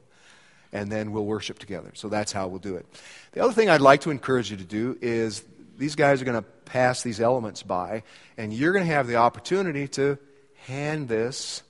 And 0.73 0.91
then 0.91 1.13
we'll 1.13 1.25
worship 1.25 1.57
together. 1.57 1.91
So 1.93 2.09
that's 2.09 2.33
how 2.33 2.47
we'll 2.49 2.59
do 2.59 2.75
it. 2.75 2.85
The 3.31 3.41
other 3.41 3.53
thing 3.53 3.69
I'd 3.69 3.79
like 3.81 4.01
to 4.01 4.11
encourage 4.11 4.51
you 4.51 4.57
to 4.57 4.63
do 4.65 4.97
is 5.01 5.41
these 5.77 5.95
guys 5.95 6.21
are 6.21 6.25
going 6.25 6.41
to 6.41 6.49
pass 6.65 7.01
these 7.01 7.21
elements 7.21 7.63
by, 7.63 8.03
and 8.37 8.51
you're 8.51 8.73
going 8.73 8.85
to 8.85 8.91
have 8.91 9.07
the 9.07 9.15
opportunity 9.15 9.87
to 9.89 10.17
hand 10.67 11.07
this 11.07 11.63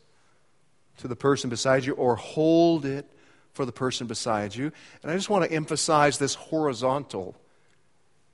to 0.98 1.08
the 1.08 1.16
person 1.16 1.50
beside 1.50 1.86
you 1.86 1.94
or 1.94 2.16
hold 2.16 2.86
it 2.86 3.10
for 3.54 3.66
the 3.66 3.72
person 3.72 4.08
beside 4.08 4.56
you. 4.56 4.72
And 5.02 5.12
I 5.12 5.16
just 5.16 5.30
want 5.30 5.46
to 5.46 5.52
emphasize 5.52 6.18
this 6.18 6.36
horizontal 6.36 7.36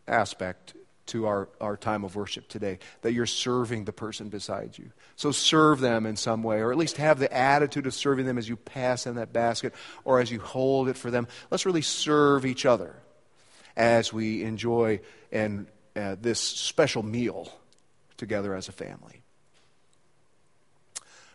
aspect 0.07 0.73
to 1.07 1.27
our, 1.27 1.49
our 1.59 1.75
time 1.75 2.03
of 2.03 2.15
worship 2.15 2.47
today 2.47 2.79
that 3.01 3.13
you're 3.13 3.25
serving 3.25 3.85
the 3.85 3.91
person 3.91 4.29
beside 4.29 4.77
you. 4.77 4.91
So 5.15 5.31
serve 5.31 5.79
them 5.79 6.05
in 6.05 6.15
some 6.15 6.43
way, 6.43 6.59
or 6.59 6.71
at 6.71 6.77
least 6.77 6.97
have 6.97 7.19
the 7.19 7.31
attitude 7.35 7.87
of 7.87 7.93
serving 7.93 8.25
them 8.25 8.37
as 8.37 8.47
you 8.47 8.55
pass 8.55 9.05
in 9.05 9.15
that 9.15 9.33
basket 9.33 9.73
or 10.05 10.19
as 10.19 10.31
you 10.31 10.39
hold 10.39 10.89
it 10.89 10.97
for 10.97 11.11
them. 11.11 11.27
Let's 11.49 11.65
really 11.65 11.81
serve 11.81 12.45
each 12.45 12.65
other 12.65 12.95
as 13.75 14.13
we 14.13 14.43
enjoy 14.43 15.01
and, 15.31 15.67
uh, 15.95 16.15
this 16.21 16.39
special 16.39 17.03
meal 17.03 17.51
together 18.17 18.55
as 18.55 18.69
a 18.69 18.71
family. 18.71 19.21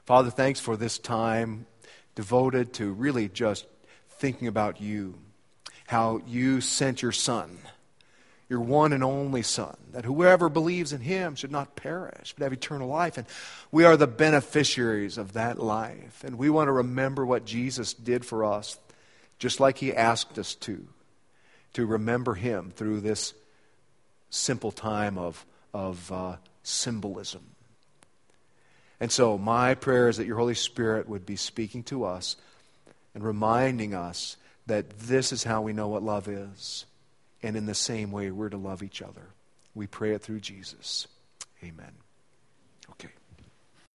Father, 0.06 0.30
thanks 0.30 0.60
for 0.60 0.76
this 0.76 0.98
time 0.98 1.66
devoted 2.14 2.72
to 2.74 2.92
really 2.92 3.28
just 3.28 3.66
thinking 4.08 4.46
about 4.46 4.80
you, 4.80 5.18
how 5.88 6.20
you 6.28 6.60
sent 6.60 7.02
your 7.02 7.10
Son, 7.10 7.58
your 8.48 8.60
one 8.60 8.92
and 8.92 9.02
only 9.02 9.42
Son, 9.42 9.76
that 9.90 10.04
whoever 10.04 10.48
believes 10.48 10.92
in 10.92 11.00
him 11.00 11.34
should 11.34 11.50
not 11.50 11.74
perish, 11.74 12.34
but 12.38 12.44
have 12.44 12.52
eternal 12.52 12.86
life. 12.86 13.18
And 13.18 13.26
we 13.72 13.84
are 13.84 13.96
the 13.96 14.06
beneficiaries 14.06 15.18
of 15.18 15.32
that 15.32 15.58
life. 15.58 16.22
And 16.22 16.38
we 16.38 16.50
want 16.50 16.68
to 16.68 16.72
remember 16.72 17.26
what 17.26 17.44
Jesus 17.44 17.92
did 17.92 18.24
for 18.24 18.44
us, 18.44 18.78
just 19.40 19.58
like 19.58 19.78
he 19.78 19.92
asked 19.92 20.38
us 20.38 20.54
to, 20.54 20.86
to 21.72 21.84
remember 21.84 22.34
him 22.34 22.70
through 22.70 23.00
this 23.00 23.34
simple 24.30 24.70
time 24.70 25.18
of, 25.18 25.44
of 25.74 26.12
uh, 26.12 26.36
symbolism. 26.62 27.55
And 29.00 29.12
so, 29.12 29.36
my 29.36 29.74
prayer 29.74 30.08
is 30.08 30.16
that 30.16 30.26
your 30.26 30.38
Holy 30.38 30.54
Spirit 30.54 31.08
would 31.08 31.26
be 31.26 31.36
speaking 31.36 31.82
to 31.84 32.04
us 32.04 32.36
and 33.14 33.22
reminding 33.22 33.94
us 33.94 34.36
that 34.66 34.98
this 34.98 35.32
is 35.32 35.44
how 35.44 35.62
we 35.62 35.72
know 35.72 35.88
what 35.88 36.02
love 36.02 36.28
is. 36.28 36.86
And 37.42 37.56
in 37.56 37.66
the 37.66 37.74
same 37.74 38.10
way, 38.10 38.30
we're 38.30 38.48
to 38.48 38.56
love 38.56 38.82
each 38.82 39.02
other. 39.02 39.28
We 39.74 39.86
pray 39.86 40.12
it 40.12 40.22
through 40.22 40.40
Jesus. 40.40 41.06
Amen. 41.62 41.92